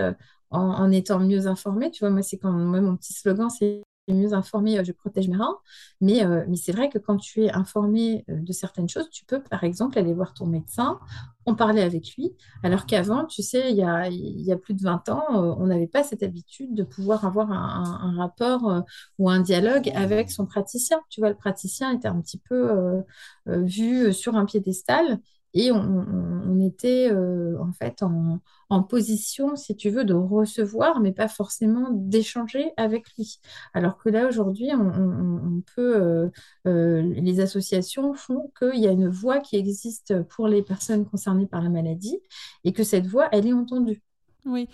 [0.50, 1.92] en, étant mieux informé.
[1.92, 5.28] Tu vois, moi, c'est quand moi, mon petit slogan, c'est mieux informé, euh, je protège
[5.28, 5.58] mes reins.
[6.02, 9.26] Mais, euh, mais c'est vrai que quand tu es informé euh, de certaines choses, tu
[9.26, 11.00] peux, par exemple, aller voir ton médecin,
[11.46, 12.36] en parler avec lui.
[12.64, 15.88] Alors qu'avant, tu sais, il y a, y a plus de 20 ans, on n'avait
[15.88, 18.84] pas cette habitude de pouvoir avoir un, rapport
[19.18, 21.00] ou un dialogue avec son praticien.
[21.10, 23.04] Tu vois, le praticien était un petit peu
[23.48, 25.20] vu sur un piédestal
[25.54, 31.28] et on, était euh, en fait en, position, si tu veux, de recevoir, mais pas
[31.28, 33.40] forcément d'échanger avec lui.
[33.74, 36.30] Alors que là, aujourd'hui, on, peut, euh,
[36.68, 41.48] euh, les associations font qu'il y a une voix qui existe pour les personnes concernées
[41.48, 42.20] par la maladie
[42.64, 44.02] et que cette voix, elle est entendue.
[44.46, 44.68] Oui,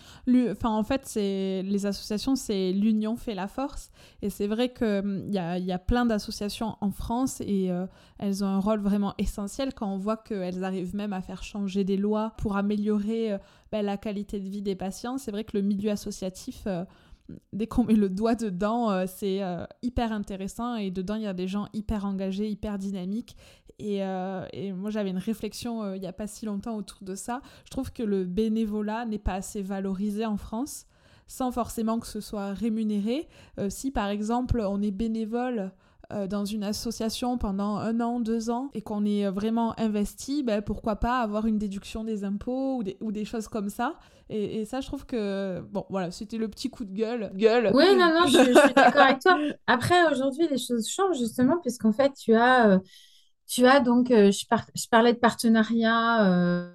[0.50, 3.92] enfin, en fait, c'est les associations, c'est l'union fait la force.
[4.22, 7.86] Et c'est vrai qu'il hum, y a, y a plein d'associations en France et euh,
[8.18, 11.84] elles ont un rôle vraiment essentiel quand on voit qu'elles arrivent même à faire changer
[11.84, 13.38] des lois pour améliorer euh,
[13.74, 15.18] ben, la qualité de vie des patients.
[15.18, 16.86] C'est vrai que le milieu associatif, euh,
[17.52, 19.42] dès qu'on met le doigt dedans, c'est
[19.82, 23.36] hyper intéressant et dedans, il y a des gens hyper engagés, hyper dynamiques
[23.82, 27.16] euh, et, moi, j'avais une réflexion euh, il n'y a pas si longtemps autour de
[27.16, 27.42] ça.
[27.66, 30.86] Je trouve que le bénévolat n'est pas assez valorisé en France,
[31.28, 33.28] sans forcément que ce soit rémunéré.
[33.60, 35.72] Euh, si, par exemple, on est bénévole
[36.30, 40.96] dans une association pendant un an, deux ans, et qu'on est vraiment investi, ben, pourquoi
[40.96, 43.96] pas avoir une déduction des impôts ou des, ou des choses comme ça.
[44.30, 47.30] Et, ça, je trouve que, bon, voilà, c'était le petit coup de gueule.
[47.36, 47.72] gueule.
[47.74, 49.38] Oui, non, non, je, je suis d'accord avec toi.
[49.68, 52.80] Après, aujourd'hui, les choses changent justement, puisqu'en fait, tu as
[53.48, 56.72] tu as donc, euh, je, parlais de partenariat euh,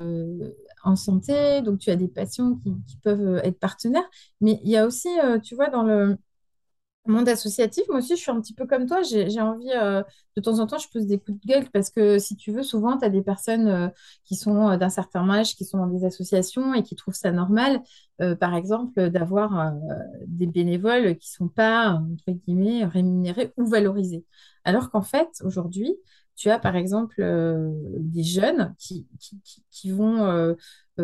[0.00, 0.52] euh,
[0.84, 4.08] en santé, donc tu as des patients qui, peuvent être partenaires,
[4.40, 5.08] mais il y a aussi,
[5.42, 6.16] tu vois, dans le
[7.12, 10.58] monde associatif, moi aussi, je suis un petit peu comme toi, j'ai envie, de temps
[10.58, 13.04] en temps, je pose des coups de gueule parce que si tu veux, souvent, tu
[13.04, 13.92] as des personnes
[14.24, 17.80] qui sont d'un certain âge, qui sont dans des associations et qui trouvent ça normal,
[18.40, 19.72] par exemple, d'avoir
[20.26, 24.24] des bénévoles qui ne sont pas, entre guillemets, rémunérés ou valorisés.
[24.64, 25.94] Alors qu'en fait, aujourd'hui,
[26.36, 27.16] tu as par exemple
[27.98, 29.06] des jeunes qui,
[29.90, 30.56] vont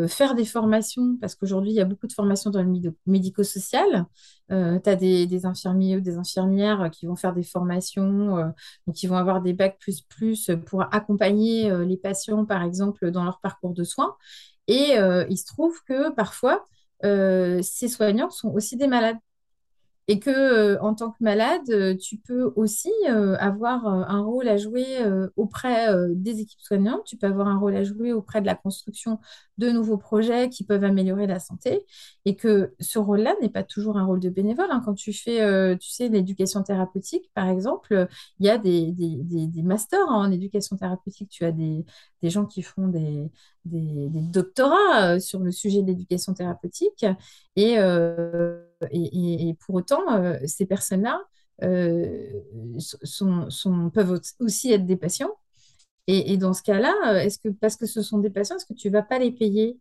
[0.07, 4.07] faire des formations, parce qu'aujourd'hui, il y a beaucoup de formations dans le médico-social.
[4.49, 8.53] tu as des, infirmiers ou des infirmières qui vont faire des formations,
[8.95, 9.79] qui vont avoir des bacs
[10.09, 14.17] plus pour accompagner les patients, par exemple, dans leur parcours de soins.
[14.69, 14.97] Et
[15.29, 16.67] il se trouve que parfois,
[17.03, 19.19] ces soignants sont aussi des malades
[20.09, 24.49] et que euh, en tant que malade, euh, tu peux aussi euh, avoir un rôle
[24.49, 24.99] à jouer
[25.37, 29.21] auprès des équipes soignantes, tu peux avoir un rôle à jouer auprès de la construction
[29.59, 31.87] de nouveaux projets qui peuvent améliorer la santé,
[32.25, 34.69] et que ce rôle-là n'est pas toujours un rôle de bénévole.
[34.71, 34.83] Hein.
[34.85, 38.09] Quand tu fais, tu sais, l'éducation thérapeutique, par exemple,
[38.41, 41.85] il y a des, des, masters en éducation thérapeutique, tu as des,
[42.23, 43.31] gens qui font des,
[43.65, 47.05] des, doctorats sur le sujet de l'éducation thérapeutique,
[47.57, 47.79] et
[48.91, 51.21] et, pour autant, euh, ces personnes-là
[51.63, 52.41] euh,
[53.93, 55.31] peuvent aussi être des patients.
[56.09, 58.89] Et, dans ce cas-là, est-ce que parce que ce sont des patients, est-ce que tu
[58.89, 59.79] ne vas pas les payer?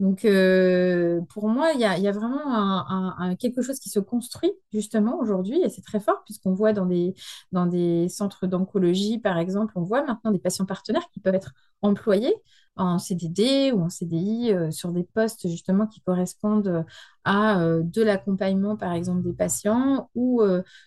[0.00, 5.62] Donc, euh, pour moi, il y a, vraiment quelque chose qui se construit justement aujourd'hui,
[5.62, 7.14] et c'est très fort, puisqu'on voit dans des,
[7.52, 11.54] dans des centres d'oncologie, par exemple, on voit maintenant des patients partenaires qui peuvent être
[11.80, 12.34] employés
[12.76, 16.84] en CDD ou en CDI euh, sur des postes justement qui correspondent
[17.24, 20.42] à euh, de l'accompagnement, par exemple, des patients ou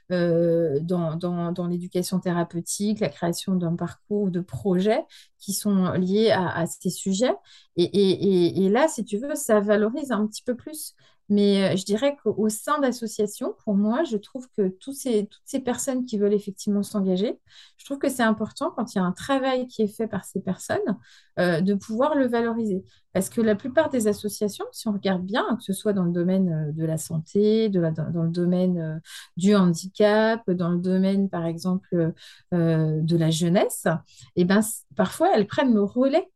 [0.10, 5.06] dans, l'éducation thérapeutique, la création d'un parcours de projets
[5.38, 7.36] qui sont liés à, ces sujets.
[7.76, 10.96] Et, et, et, là, si tu veux, ça valorise un petit peu plus.
[11.30, 16.06] Mais euh, je dirais qu'au sein d'associations, pour moi, je trouve que toutes ces personnes
[16.06, 17.40] qui veulent effectivement s'engager,
[17.78, 20.24] je trouve que c'est important quand il y a un travail qui est fait par
[20.24, 20.98] ces personnes,
[21.40, 22.84] euh, de pouvoir le valoriser.
[23.12, 26.12] Parce que la plupart des associations, si on regarde bien, que ce soit dans le
[26.12, 29.02] domaine euh, de la santé, dans le domaine
[29.36, 32.14] du handicap, dans le domaine, par exemple,
[32.52, 33.88] de la jeunesse,
[34.36, 34.62] eh ben,
[34.96, 36.30] parfois, elles prennent le relais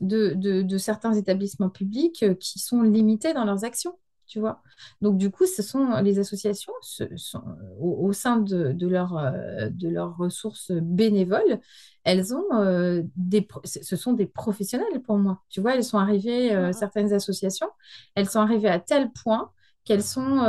[0.00, 3.96] de, certains établissements publics qui sont limités dans leurs actions
[4.28, 4.62] tu vois.
[5.00, 7.42] Donc, du coup, ce sont les associations sont,
[7.80, 11.60] au, sein de, de, leur, euh, de leurs ressources bénévoles,
[12.04, 15.42] elles ont euh, des, ce sont des professionnels pour moi.
[15.48, 17.70] Tu vois, elles sont arrivées, euh, certaines associations,
[18.14, 19.50] elles sont arrivées à tel point
[19.84, 20.44] qu'elles sont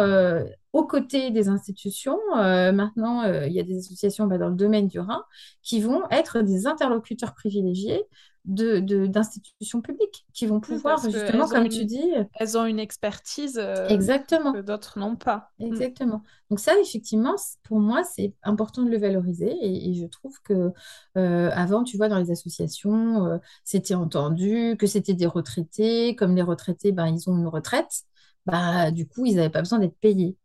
[0.74, 2.20] aux côtés des institutions.
[2.36, 5.24] maintenant, il y a des associations bah, dans le domaine du Rhin
[5.64, 8.04] qui vont être des interlocuteurs privilégiés
[8.46, 12.12] d'institutions de, publiques qui vont pouvoir, justement, comme tu dis.
[12.36, 14.54] Elles ont une expertise euh, exactement.
[14.54, 15.52] que d'autres n'ont pas.
[15.60, 15.66] Mm.
[15.66, 16.24] Exactement.
[16.50, 19.56] Donc, ça, effectivement, pour moi, c'est important de le valoriser.
[19.62, 20.72] Et, je trouve que
[21.18, 26.16] euh, avant, tu vois, dans les associations, euh, c'était entendu que c'était des retraités.
[26.16, 28.04] Comme les retraités, ben, ils ont une retraite.
[28.46, 30.38] Bah, du coup, ils n'avaient pas besoin d'être payés.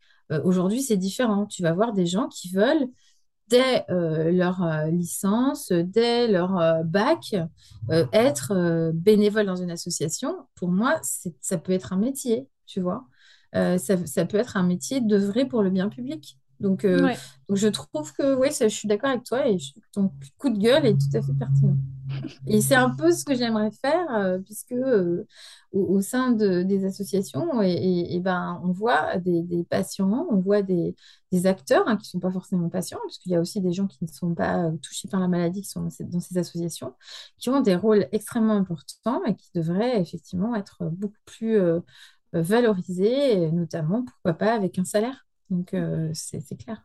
[0.43, 1.47] Aujourd'hui, c'est différent.
[1.47, 2.89] Tu vas voir des gens qui veulent
[3.55, 7.37] dès euh, leur euh, licence, dès leur euh, bac,
[8.13, 13.05] être bénévole dans une association, pour moi, ça peut être un métier, tu vois.
[13.53, 16.39] Ça, peut être un métier d'œuvrer pour le bien public.
[16.61, 19.59] Donc, donc je trouve que oui, je suis d'accord avec toi et
[19.93, 21.77] ton coup de gueule est tout à fait pertinent.
[22.47, 25.27] Et c'est un peu ce que j'aimerais faire, euh, puisque euh,
[25.73, 30.95] au, sein de, des associations, et, ben, on voit des, patients, on voit des,
[31.45, 33.87] acteurs hein, qui ne sont pas forcément patients, parce qu'il y a aussi des gens
[33.87, 36.95] qui ne sont pas euh, touchés par la maladie, qui sont dans ces, associations,
[37.39, 41.59] qui ont des rôles extrêmement importants et qui devraient effectivement être beaucoup plus
[42.33, 45.24] valorisés, notamment, pourquoi pas, avec un salaire.
[45.51, 45.75] Donc,
[46.13, 46.85] c'est clair.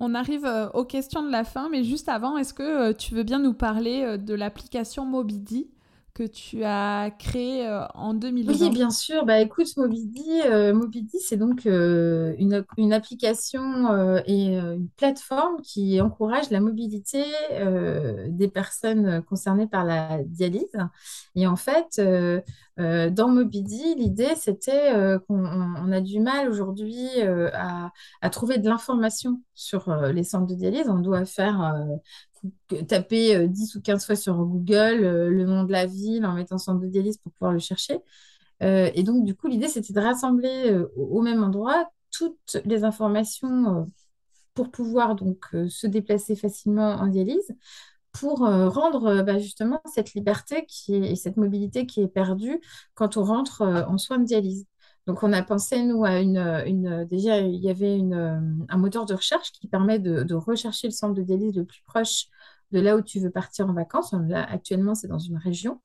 [0.00, 3.14] On arrive euh, aux questions de la fin, mais juste avant, est-ce que euh, tu
[3.14, 5.70] veux bien nous parler euh, de l'application Mobidi
[6.14, 9.24] que tu as créée en 2020 Oui, bien sûr.
[9.24, 10.42] Bah, écoute, Mobidi,
[11.18, 17.24] c'est donc une, application et une plateforme qui encourage la mobilité
[18.28, 20.76] des personnes concernées par la dialyse.
[21.34, 21.98] Et en fait,
[22.80, 28.68] euh, dans Mobidi, l'idée, c'était euh, qu'on a du mal aujourd'hui euh, à, trouver de
[28.68, 30.88] l'information sur les centres de dialyse.
[30.88, 31.74] On doit faire
[32.88, 36.80] taper 10 ou 15 fois sur Google le nom de la ville en mettant centre
[36.80, 37.98] de dialyse pour pouvoir le chercher.
[38.60, 43.90] et donc, du coup, l'idée, c'était de rassembler au même endroit toutes les informations
[44.54, 47.54] pour pouvoir donc se déplacer facilement en dialyse
[48.12, 52.60] pour euh, rendre euh, bah, justement cette liberté et cette mobilité qui est perdue
[52.94, 54.66] quand on rentre euh, en soins de dialyse.
[55.06, 59.50] Donc, on a pensé, nous, à une, déjà, il y avait un moteur de recherche
[59.50, 62.26] qui permet de, rechercher le centre de dialyse le plus proche
[62.70, 64.14] de là où tu veux partir en vacances.
[64.28, 65.80] Là, actuellement, c'est dans une région.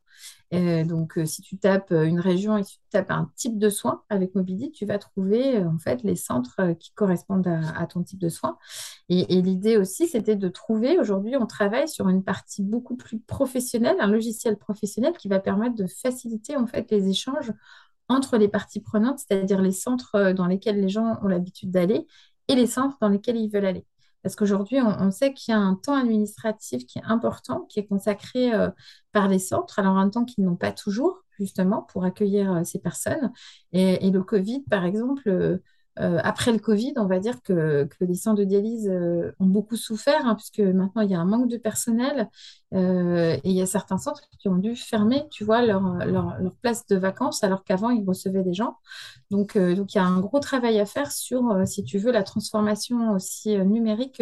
[0.52, 4.72] Donc, si tu tapes une région et tu tapes un type de soin avec Mobility,
[4.72, 8.58] tu vas trouver en fait les centres qui correspondent à, ton type de soin.
[9.10, 13.98] Et, l'idée aussi, c'était de trouver, aujourd'hui, on travaille sur une partie beaucoup plus professionnelle,
[14.00, 17.52] un logiciel professionnel qui va permettre de faciliter en fait les échanges
[18.10, 22.08] entre les parties prenantes, c'est-à-dire les centres dans lesquels les gens ont l'habitude d'aller
[22.48, 23.86] et les centres dans lesquels ils veulent aller.
[24.24, 27.86] Parce qu'aujourd'hui, on, sait qu'il y a un temps administratif qui est important, qui est
[27.86, 28.70] consacré euh,
[29.12, 32.80] par les centres, alors un temps qu'ils n'ont pas toujours, justement, pour accueillir euh, ces
[32.80, 33.32] personnes.
[33.72, 35.62] Et, le Covid, par exemple,
[36.00, 39.76] euh, après le Covid, on va dire que, les centres de dialyse euh, ont beaucoup
[39.76, 42.30] souffert, hein, puisque maintenant il y a un manque de personnel
[42.74, 45.82] euh, et il y a certains centres qui ont dû fermer, tu vois, leur,
[46.62, 48.78] place de vacances, alors qu'avant ils recevaient des gens.
[49.32, 52.24] Donc, donc il y a un gros travail à faire sur, si tu veux, la
[52.24, 54.22] transformation aussi numérique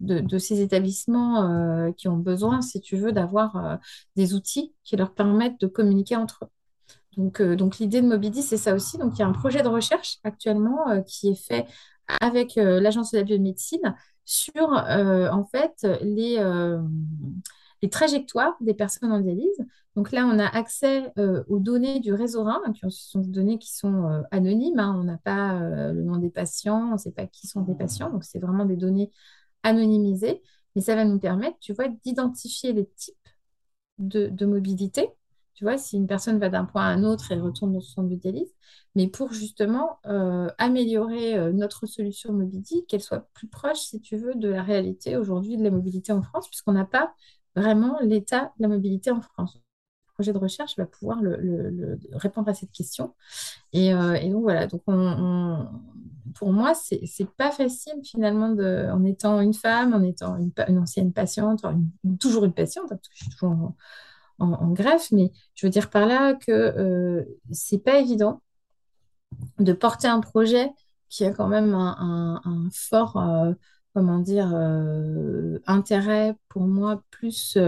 [0.00, 3.78] de, de, ces établissements qui ont besoin, si tu veux, d'avoir
[4.16, 6.55] des outils qui leur permettent de communiquer entre eux.
[7.18, 8.98] Euh, donc, l'idée de Mobility, c'est ça aussi.
[8.98, 11.66] Donc, il y a un projet de recherche actuellement euh, qui est fait
[12.20, 13.94] avec euh, l'Agence de la biomédecine
[14.24, 16.44] sur, en fait, les,
[17.80, 19.64] les trajectoires des personnes en dialyse.
[19.94, 21.12] Donc là, on a accès
[21.46, 24.80] aux données du réseau RHIN, qui sont des données qui sont anonymes.
[24.80, 24.96] Hein.
[24.98, 28.10] On n'a pas le nom des patients, on ne sait pas qui sont des patients.
[28.10, 29.12] Donc, c'est vraiment des données
[29.62, 30.42] anonymisées.
[30.74, 33.14] Mais ça va nous permettre, tu vois, d'identifier les types
[33.98, 35.08] de mobilité
[35.56, 38.02] tu vois, si une personne va d'un point à un autre et retourne dans son
[38.02, 38.52] centre de dialyse,
[38.94, 44.18] mais pour justement euh, améliorer euh, notre solution mobilité, qu'elle soit plus proche, si tu
[44.18, 47.14] veux, de la réalité aujourd'hui de la mobilité en France, puisqu'on n'a pas
[47.56, 49.54] vraiment l'état de la mobilité en France.
[49.56, 51.20] Le projet de recherche va pouvoir
[52.12, 53.14] répondre à cette question.
[53.72, 54.82] Et, euh, donc voilà, donc
[56.34, 60.78] pour moi, c'est n'est pas facile finalement, de, en étant une femme, en étant une,
[60.78, 61.64] ancienne patiente,
[62.20, 63.76] toujours une patiente, hein, parce que je suis toujours en,
[64.38, 68.42] greffe, mais je veux dire par là que euh, c'est pas évident
[69.58, 70.70] de porter un projet
[71.08, 73.52] qui a quand même un, fort, euh,
[73.94, 77.58] comment dire, euh, intérêt pour moi plus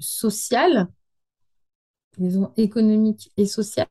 [0.00, 0.88] social,
[2.18, 3.86] disons économique et social,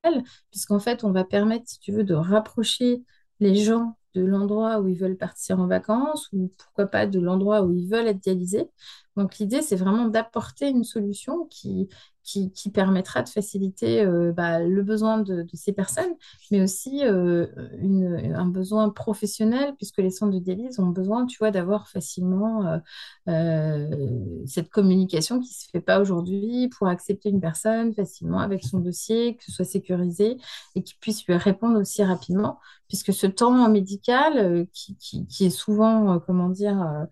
[0.51, 3.03] puisqu'en fait, on va permettre, si tu veux, de rapprocher
[3.39, 7.64] les gens de l'endroit où ils veulent partir en vacances ou pourquoi pas de l'endroit
[7.64, 8.70] où ils veulent être dialysés.
[9.16, 11.89] Donc l'idée, c'est vraiment d'apporter une solution qui,
[12.24, 16.13] qui, permettra de faciliter euh, bah, le besoin de, ces personnes,
[16.51, 17.47] mais aussi euh,
[18.34, 22.80] un besoin professionnel, puisque les centres de dialyse ont besoin, tu vois, d'avoir facilement
[23.28, 23.89] euh,
[24.45, 28.80] cette communication qui ne se fait pas aujourd'hui pour accepter une personne facilement avec son
[28.80, 30.38] dossier, que ce soit sécurisé
[30.76, 36.19] et qui puisse lui répondre aussi rapidement, puisque ce temps médical qui, qui, est souvent,
[36.19, 37.07] comment dire,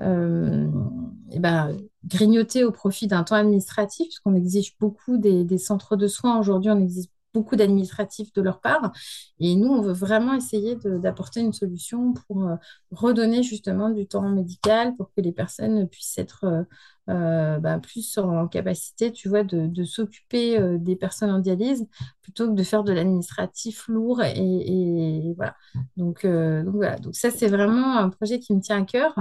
[0.00, 6.38] et ben, grignoter au profit d'un temps administratif, puisqu'on exige beaucoup des, centres de soins.
[6.38, 8.92] Aujourd'hui, on exige beaucoup d'administratifs de leur part.
[9.40, 12.56] Et nous, on veut vraiment essayer d'apporter une solution pour euh,
[12.90, 16.66] redonner justement du temps médical pour que les personnes puissent être
[17.08, 21.86] euh, ben, plus en capacité, tu vois, de, s'occuper des personnes en dialyse
[22.20, 24.20] plutôt que de faire de l'administratif lourd.
[24.22, 25.54] Et, voilà.
[25.96, 26.98] Donc, donc, voilà.
[26.98, 29.14] Donc ça, c'est vraiment un projet qui me tient à cœur.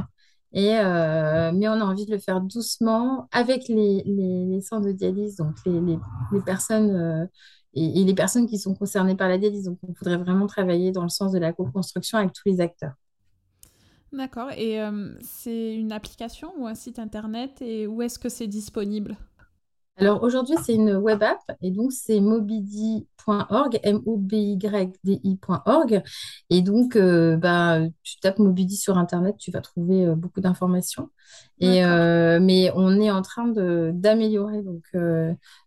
[0.55, 5.55] Euh, mais on a envie de le faire doucement avec les, centres de dialyse, donc
[5.65, 7.25] les, les personnes euh,
[7.73, 9.65] et, les personnes qui sont concernées par la dialyse.
[9.65, 12.93] Donc on voudrait vraiment travailler dans le sens de la co-construction avec tous les acteurs.
[14.11, 14.51] D'accord.
[14.57, 19.15] Et euh, c'est une application ou un site internet et où est-ce que c'est disponible?
[19.97, 24.61] Alors aujourd'hui, c'est une web app et donc c'est mobidi.org, M-O-B-Y-D-I.org.
[26.49, 31.11] Et donc, euh, bah, tu tapes Mobidi sur Internet, tu vas trouver euh, beaucoup d'informations.
[31.59, 34.85] Et, euh, mais on est en train d'améliorer donc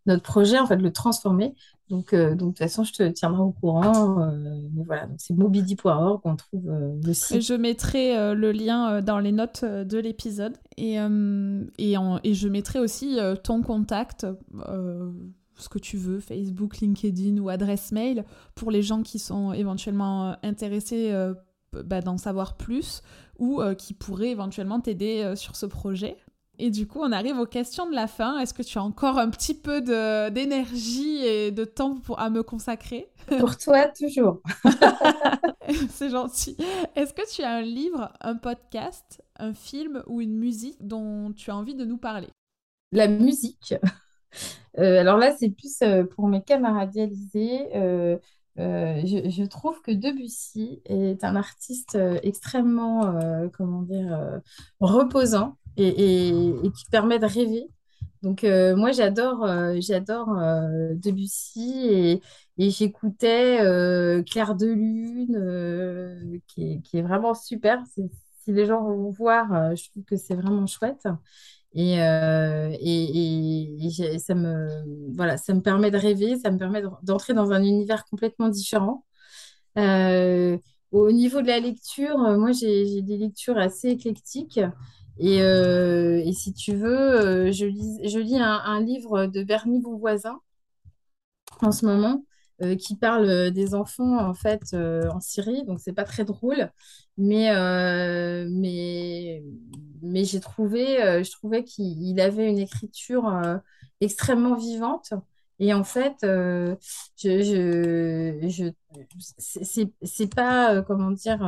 [0.07, 1.55] notre projet, en fait, de le transformer
[1.91, 4.23] donc, euh, donc, de toute façon, je te tiendrai au courant.
[4.23, 7.43] Euh, mais voilà, c'est mobidi.org, on trouve euh, le site.
[7.43, 10.57] je mettrai le lien dans les notes de l'épisode.
[10.77, 10.95] Et,
[11.79, 14.27] et, et, je mettrai aussi ton contact,
[15.57, 18.25] ce que tu veux, Facebook, LinkedIn ou adresse mail,
[18.55, 21.13] pour les gens qui sont éventuellement intéressés
[21.73, 23.03] bah, d'en savoir plus
[23.39, 26.17] ou qui pourraient éventuellement t'aider sur ce projet.
[26.59, 28.39] Et du coup, on arrive aux questions de la fin.
[28.39, 29.81] Est-ce que tu as encore un petit peu
[30.31, 33.11] d'énergie et de temps pour, à me consacrer?
[33.39, 34.41] Pour toi, toujours.
[35.91, 36.57] C'est gentil.
[36.95, 41.51] Est-ce que tu as un livre, un podcast, un film ou une musique dont tu
[41.51, 42.29] as envie de nous parler?
[42.93, 43.75] La musique.
[44.79, 47.69] Euh, alors là, c'est plus euh, pour mes camarades dialysés.
[47.77, 48.19] Euh,
[48.57, 53.19] je, je, trouve que Debussy est un artiste extrêmement,
[53.53, 54.41] comment dire,
[54.79, 56.33] reposant et,
[56.77, 57.69] qui permet de rêver.
[58.23, 59.47] Donc moi j'adore
[59.81, 60.35] j'adore
[60.95, 62.21] Debussy
[62.57, 63.59] et, j'écoutais
[64.31, 67.83] Clair de Lune qui est, vraiment super.
[67.87, 71.07] Si les gens vont voir, je trouve que c'est vraiment chouette.
[71.75, 71.97] Et,
[72.81, 74.69] et, et, ça me,
[75.15, 79.05] voilà, ça me permet de rêver, ça me permet d'entrer dans un univers complètement différent.
[79.77, 84.61] au niveau de la lecture, moi j'ai des lectures assez éclectiques.
[85.19, 86.89] Et, euh, et, si tu veux,
[87.49, 90.41] euh, je lis, je lis un, livre de Bernie Bonvoisin
[91.63, 92.25] en ce moment
[92.63, 95.65] euh, qui parle des enfants en fait en Syrie.
[95.65, 96.71] Donc c'est pas très drôle,
[97.17, 97.51] mais
[98.51, 99.43] mais
[100.03, 103.31] mais j'ai trouvé, je trouvais qu'il avait une écriture
[104.01, 105.15] extrêmement vivante.
[105.61, 106.77] Et en fait, je,
[107.17, 108.73] je, je
[109.99, 111.41] c'est pas, comment dire,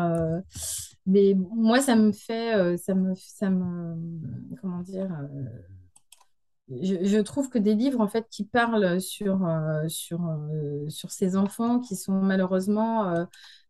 [1.06, 3.96] mais moi, ça me fait, euh, ça me, ça me,
[4.60, 5.44] comment dire, euh,
[6.82, 10.20] je, trouve que des livres en fait qui parlent sur, euh, sur,
[10.88, 13.14] sur ces enfants qui sont malheureusement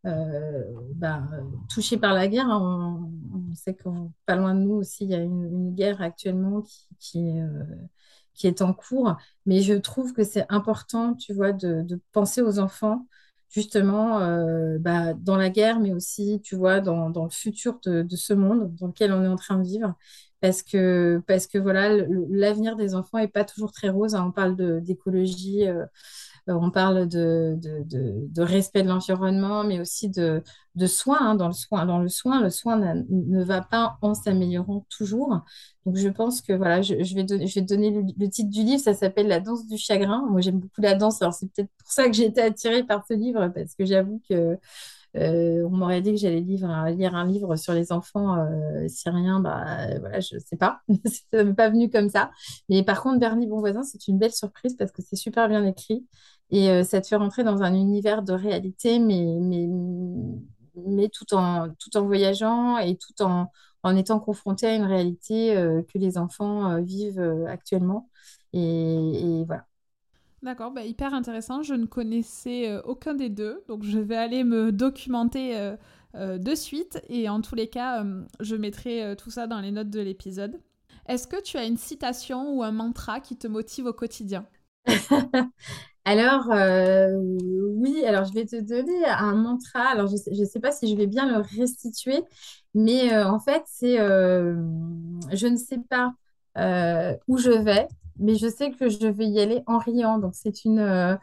[0.02, 1.22] bah,
[1.68, 2.48] touchés par la guerre.
[2.48, 3.10] Hein.
[3.34, 3.88] On, sait que
[4.24, 6.62] pas loin de nous aussi, il y a une, guerre actuellement
[6.98, 7.38] qui,
[8.32, 9.16] qui, est en cours.
[9.44, 13.06] Mais je trouve que c'est important, tu vois, de penser aux enfants
[13.50, 18.06] justement euh, bah, dans la guerre, mais aussi, tu vois, dans, dans le futur de,
[18.16, 19.94] ce monde dans lequel on est en train de vivre.
[20.40, 21.88] Parce que, parce que voilà,
[22.30, 24.14] l'avenir des enfants n'est pas toujours très rose.
[24.14, 24.26] Hein.
[24.28, 25.86] On parle d'écologie, euh,
[26.48, 27.58] on parle de,
[28.36, 30.42] respect de l'environnement, mais aussi de,
[30.86, 31.18] soins.
[31.20, 35.40] Hein, dans, le soin dans le soin, le soin ne va pas en s'améliorant toujours.
[35.84, 38.80] Donc, je pense que voilà, je, vais, donner, le, titre du livre.
[38.80, 40.24] Ça s'appelle La danse du chagrin.
[40.30, 41.20] Moi, j'aime beaucoup la danse.
[41.20, 44.20] Alors, c'est peut-être pour ça que j'ai été attirée par ce livre, parce que j'avoue
[44.28, 44.58] que
[45.16, 48.86] euh, on m'aurait dit que j'allais lire un, lire un livre sur les enfants euh,
[48.88, 49.40] syriens.
[49.40, 50.80] Bah, voilà, je ne sais pas.
[51.32, 52.30] ça m'est pas venu comme ça.
[52.68, 56.06] Mais par contre, Bernie Bonvoisin, c'est une belle surprise parce que c'est super bien écrit.
[56.50, 59.66] Et euh, ça te fait rentrer dans un univers de réalité, mais, mais,
[60.86, 63.50] mais tout, en, tout en voyageant et tout en,
[63.82, 68.08] en étant confronté à une réalité euh, que les enfants euh, vivent actuellement.
[68.52, 69.66] Et, voilà.
[70.42, 71.62] D'accord, bah, hyper intéressant.
[71.62, 75.74] Je ne connaissais aucun des deux, donc je vais aller me documenter
[76.14, 77.02] de suite.
[77.08, 78.04] Et en tous les cas,
[78.40, 80.60] je mettrai tout ça dans les notes de l'épisode.
[81.06, 84.46] Est-ce que tu as une citation ou un mantra qui te motive au quotidien?
[86.06, 89.80] Alors, euh, oui, alors je vais te donner un mantra.
[89.88, 92.22] Alors, je ne sais, pas si je vais bien le restituer,
[92.74, 94.54] mais euh, en fait, c'est euh,
[95.32, 96.14] je ne sais pas
[97.26, 97.88] où je vais,
[98.18, 100.18] mais je sais que je vais y aller en riant.
[100.18, 101.18] Donc, c'est une,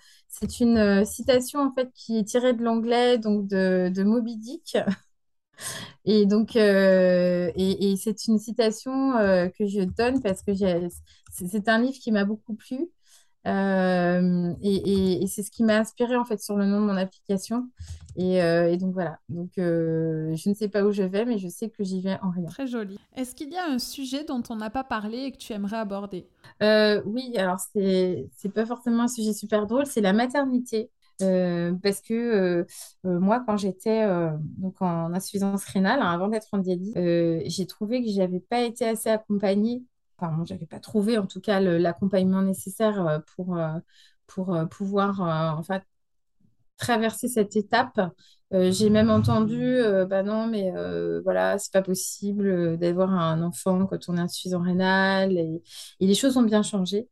[1.06, 4.78] citation en fait qui est tirée de l'anglais, donc de, de Moby Dick.
[6.06, 9.14] Et donc, c'est une citation
[9.58, 10.52] que je donne parce que
[11.32, 12.90] c'est un livre qui m'a beaucoup plu.
[13.46, 17.70] Euh, et, c'est ce qui m'a inspiré en fait sur le nom de mon application.
[18.16, 19.20] Et, euh, donc voilà.
[19.30, 22.18] Donc euh, je ne sais pas où je vais, mais je sais que j'y vais
[22.22, 22.46] en rien.
[22.46, 22.98] Très joli.
[23.16, 25.78] Est-ce qu'il y a un sujet dont on n'a pas parlé et que tu aimerais
[25.78, 26.28] aborder?
[26.62, 30.90] Oui, alors c'est c'est pas forcément un sujet super drôle, c'est la maternité.
[31.20, 32.66] parce que
[33.04, 34.08] moi, quand j'étais
[34.58, 38.88] donc en insuffisance rénale, hein, avant d'être en dialyse, j'ai trouvé que j'avais pas été
[38.88, 39.84] assez accompagnée
[40.18, 43.74] enfin, j'avais pas trouvé en tout cas l'accompagnement nécessaire euh, pour, euh,
[44.28, 45.62] pour euh, pouvoir en
[46.78, 48.00] traverser cette étape.
[48.52, 49.78] j'ai même entendu,
[50.10, 50.72] bah non, mais
[51.24, 55.38] voilà, c'est pas possible d'avoir un enfant quand on est insuffisant rénal.
[55.38, 55.62] Et,
[56.00, 57.08] et les choses ont bien changé.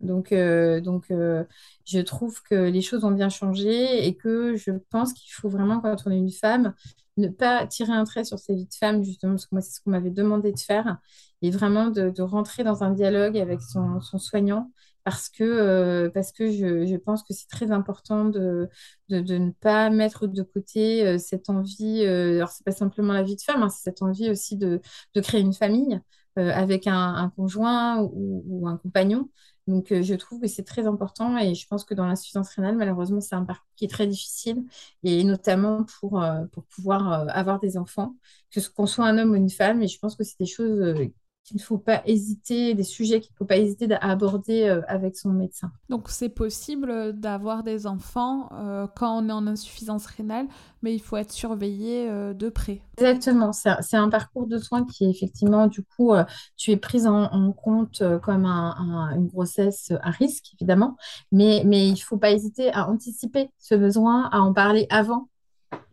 [0.00, 5.32] Donc, donc je trouve que les choses ont bien changé et que je pense qu'il
[5.32, 6.72] faut vraiment, quand on est une femme,
[7.16, 9.72] ne pas tirer un trait sur ces vies de femmes, justement, parce que moi, c'est
[9.72, 10.98] ce qu'on m'avait demandé de faire,
[11.42, 14.70] et vraiment de, rentrer dans un dialogue avec son, soignant,
[15.04, 18.68] parce que, euh, parce que je, pense que c'est très important de,
[19.08, 23.22] de, ne pas mettre de côté euh, cette envie, euh, alors c'est pas simplement la
[23.22, 24.80] vie de femme, hein, c'est cette envie aussi de,
[25.14, 26.00] de créer une famille
[26.36, 29.28] avec un, conjoint ou, un compagnon.
[29.66, 33.20] Donc, je trouve que c'est très important et je pense que dans l'insuffisance rénale, malheureusement,
[33.20, 34.62] c'est un parcours qui est très difficile
[35.02, 38.16] et notamment pour, pour pouvoir avoir des enfants,
[38.50, 39.82] que qu'on soit un homme ou une femme.
[39.82, 41.10] Et je pense que c'est des choses
[41.50, 44.82] qu'il ne faut pas hésiter, des sujets qu'il ne faut pas hésiter à aborder euh,
[44.86, 45.72] avec son médecin.
[45.88, 50.46] Donc c'est possible d'avoir des enfants euh, quand on est en insuffisance rénale,
[50.82, 52.82] mais il faut être surveillé euh, de près.
[52.98, 56.12] Exactement, c'est un parcours de soins qui est effectivement, du coup,
[56.56, 60.96] tu es prise en, compte comme une grossesse à risque, évidemment,
[61.32, 65.30] mais, mais il ne faut pas hésiter à anticiper ce besoin, à en parler avant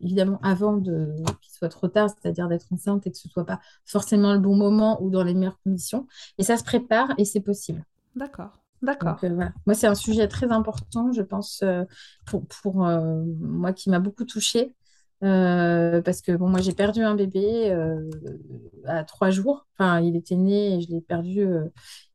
[0.01, 3.59] évidemment avant de qu'il soit trop tard, c'est-à-dire d'être enceinte et que ce soit pas
[3.85, 6.07] forcément le bon moment ou dans les meilleures conditions.
[6.37, 7.83] Et ça se prépare et c'est possible.
[8.15, 8.51] D'accord.
[8.81, 9.17] D'accord.
[9.65, 11.63] Moi, c'est un sujet très important, je pense,
[12.27, 14.75] pour, pour moi qui m'a beaucoup touchée.
[15.19, 17.75] parce que bon, moi j'ai perdu un bébé
[18.85, 19.65] à trois jours.
[19.73, 21.47] Enfin, il était né et je l'ai perdu.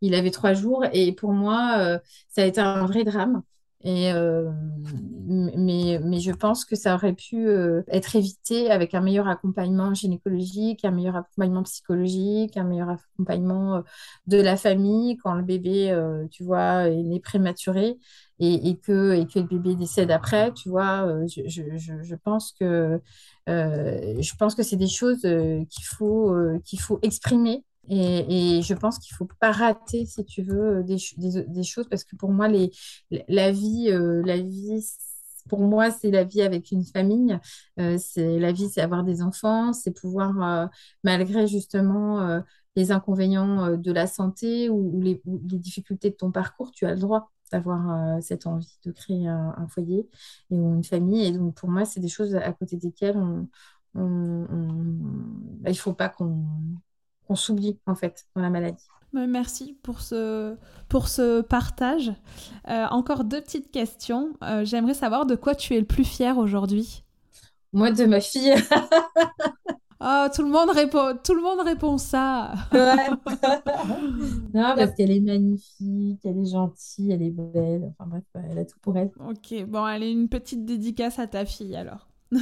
[0.00, 1.98] il avait trois jours et pour moi,
[2.28, 3.42] ça a été un vrai drame.
[3.86, 4.50] Euh,
[5.26, 10.84] mais, je pense que ça aurait pu euh, être évité avec un meilleur accompagnement gynécologique,
[10.84, 13.80] un meilleur accompagnement psychologique, un meilleur accompagnement euh,
[14.26, 15.96] de la famille quand le bébé,
[16.30, 17.98] tu vois, est né prématuré
[18.38, 21.06] et, que, le bébé décède après, tu vois.
[21.26, 23.00] Je, je, pense que,
[23.46, 26.34] je que c'est des choses qu'il faut,
[26.64, 30.98] qu'il faut exprimer et, je pense qu'il ne faut pas rater, si tu veux, des,
[31.18, 32.48] des, choses, parce que pour moi,
[33.28, 34.84] la vie, euh, la vie
[35.48, 37.38] pour moi, c'est la vie avec une famille.
[37.80, 40.66] Euh, c'est la vie, c'est avoir des enfants, c'est pouvoir, euh,
[41.02, 42.42] malgré justement
[42.76, 47.30] les inconvénients de la santé ou, les, difficultés de ton parcours, tu as le droit
[47.50, 50.08] d'avoir cette envie de créer un, foyer
[50.50, 51.26] et ou une famille.
[51.26, 53.16] Et donc, pour moi, c'est des choses à côté desquelles
[53.94, 54.00] bah,
[55.66, 56.46] il ne faut pas qu'on
[57.34, 58.84] s'oublie en fait dans la maladie.
[59.12, 60.56] Merci pour ce,
[60.88, 62.12] pour ce partage.
[62.68, 64.32] Euh, encore deux petites questions.
[64.42, 67.04] Euh, j'aimerais savoir de quoi tu es le plus fier aujourd'hui.
[67.74, 68.54] Moi, de ma fille.
[70.00, 72.54] oh, tout le monde répond, tout le monde répond ça.
[72.72, 77.92] non, parce qu'elle est magnifique, elle est gentille, elle est belle.
[77.98, 79.10] Enfin bref, elle a tout pour elle.
[79.28, 82.08] Ok, bon, elle est une petite dédicace à ta fille alors.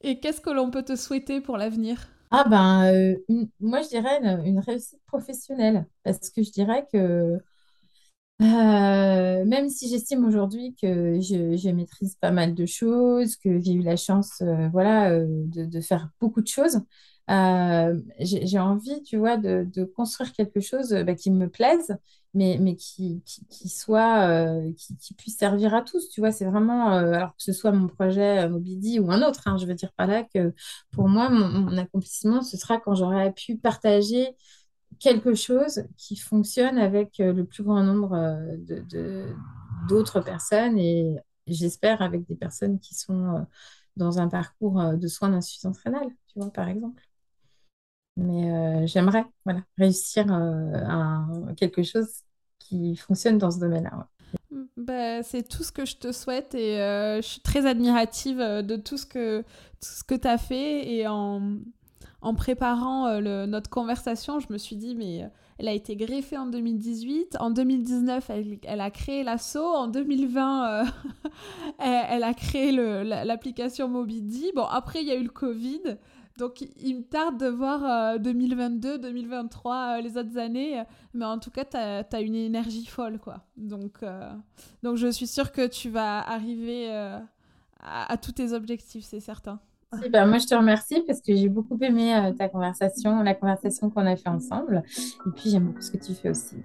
[0.00, 2.08] Et qu'est-ce que l'on peut te souhaiter pour l'avenir?
[2.30, 3.16] Ah ben, euh,
[3.60, 7.38] moi je dirais une, réussite professionnelle, parce que je dirais que
[8.40, 13.82] euh, même si j'estime aujourd'hui que je, maîtrise pas mal de choses, que j'ai eu
[13.82, 16.80] la chance euh, voilà, de, faire beaucoup de choses,
[17.28, 21.96] j'ai envie, tu vois, de, de construire quelque chose bah, qui me plaise,
[22.34, 26.30] mais, mais qui, qui, soit, euh, qui, puisse servir à tous, tu vois.
[26.32, 29.66] C'est vraiment, euh, alors que ce soit mon projet Mobidi ou un autre, hein, je
[29.66, 30.52] veux dire par là que
[30.92, 34.36] pour moi, mon, accomplissement, ce sera quand j'aurai pu partager
[35.00, 38.16] quelque chose qui fonctionne avec le plus grand nombre
[38.58, 39.26] de,
[39.88, 43.46] d'autres personnes et j'espère avec des personnes qui sont
[43.96, 47.07] dans un parcours de soins d'insuffisance rénale, tu vois, par exemple.
[48.18, 51.24] Mais euh, j'aimerais voilà, réussir euh, à
[51.56, 52.08] quelque chose
[52.58, 54.08] qui fonctionne dans ce domaine-là.
[54.76, 58.76] Bah, c'est tout ce que je te souhaite et euh, je suis très admirative de
[58.76, 59.44] tout ce que,
[60.08, 60.92] que tu as fait.
[60.92, 61.58] Et en,
[62.20, 66.46] en préparant le, notre conversation, je me suis dit, mais elle a été greffée en
[66.46, 67.36] 2018.
[67.38, 69.62] En 2019, elle, elle a créé l'assaut.
[69.62, 70.82] En 2020,
[71.78, 74.50] elle, elle, a créé l'application Mobidi.
[74.56, 75.98] Bon, après, il y a eu le Covid.
[76.38, 80.82] Donc il me tarde de voir 2022, 2023, euh, les autres années.
[81.12, 83.44] Mais en tout cas, tu as, une énergie folle, quoi.
[83.56, 84.30] Donc, euh,
[84.84, 87.18] donc je suis sûre que tu vas arriver euh,
[87.80, 89.58] à, tous tes objectifs, c'est certain.
[90.12, 94.06] Ben, moi, je te remercie parce que j'ai beaucoup aimé ta conversation, la conversation qu'on
[94.06, 94.82] a fait ensemble.
[95.26, 96.56] Et puis, j'aime beaucoup ce que tu fais aussi.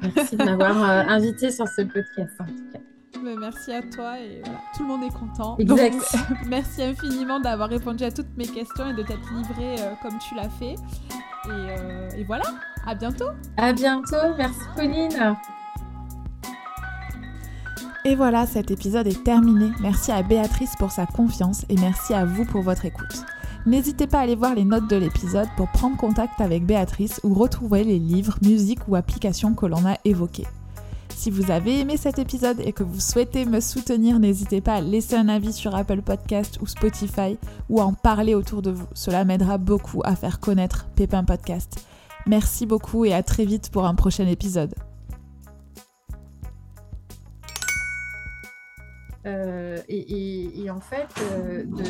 [0.00, 0.76] Merci de m'avoir
[1.10, 2.78] invité sur ce podcast, en tout cas
[3.20, 4.42] merci à toi et
[4.76, 5.56] tout le monde est content.
[5.58, 6.16] Exact.
[6.48, 10.34] merci infiniment d'avoir répondu à toutes mes questions et de t'être livré euh, comme tu
[10.34, 10.74] l'as fait.
[11.48, 12.44] Euh, et, voilà,
[12.86, 13.28] à bientôt.
[13.56, 15.36] À bientôt, merci Pauline.
[18.04, 19.70] Et voilà, cet épisode est terminé.
[19.80, 23.24] Merci à Béatrice pour sa confiance et merci à vous pour votre écoute.
[23.64, 27.32] N'hésitez pas à aller voir les notes de l'épisode pour prendre contact avec Béatrice ou
[27.32, 30.48] retrouver les livres, musiques ou applications que l'on a évoqués.
[31.22, 34.80] Si vous avez aimé cet épisode et que vous souhaitez me soutenir, n'hésitez pas à
[34.80, 37.38] laisser un avis sur Apple Podcast ou Spotify
[37.68, 38.88] ou à en parler autour de vous.
[38.92, 41.86] Cela m'aidera beaucoup à faire connaître Pépin Podcast.
[42.26, 44.74] Merci beaucoup et à très vite pour un prochain épisode.
[49.24, 51.84] Euh, et, en fait, euh, de...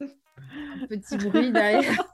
[0.82, 2.04] un petit bruit derrière.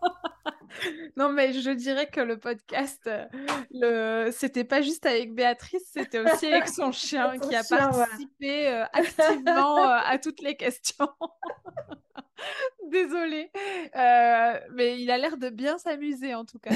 [1.17, 3.25] Non, mais je dirais que le podcast, euh,
[3.71, 4.31] le...
[4.33, 9.79] c'était pas juste avec Béatrice, c'était aussi avec son chien qui a participé euh, activement
[9.79, 11.09] euh, à toutes les questions.
[12.91, 13.51] Désolée.
[14.73, 16.75] mais il a l'air de bien s'amuser en tout cas.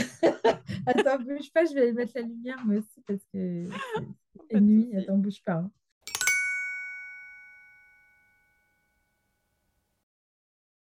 [0.87, 3.65] Attends, bouge pas, je vais mettre la lumière moi aussi parce que
[4.51, 4.91] c'est nuit.
[4.97, 5.53] Attends, bouge pas.
[5.53, 5.71] Hein.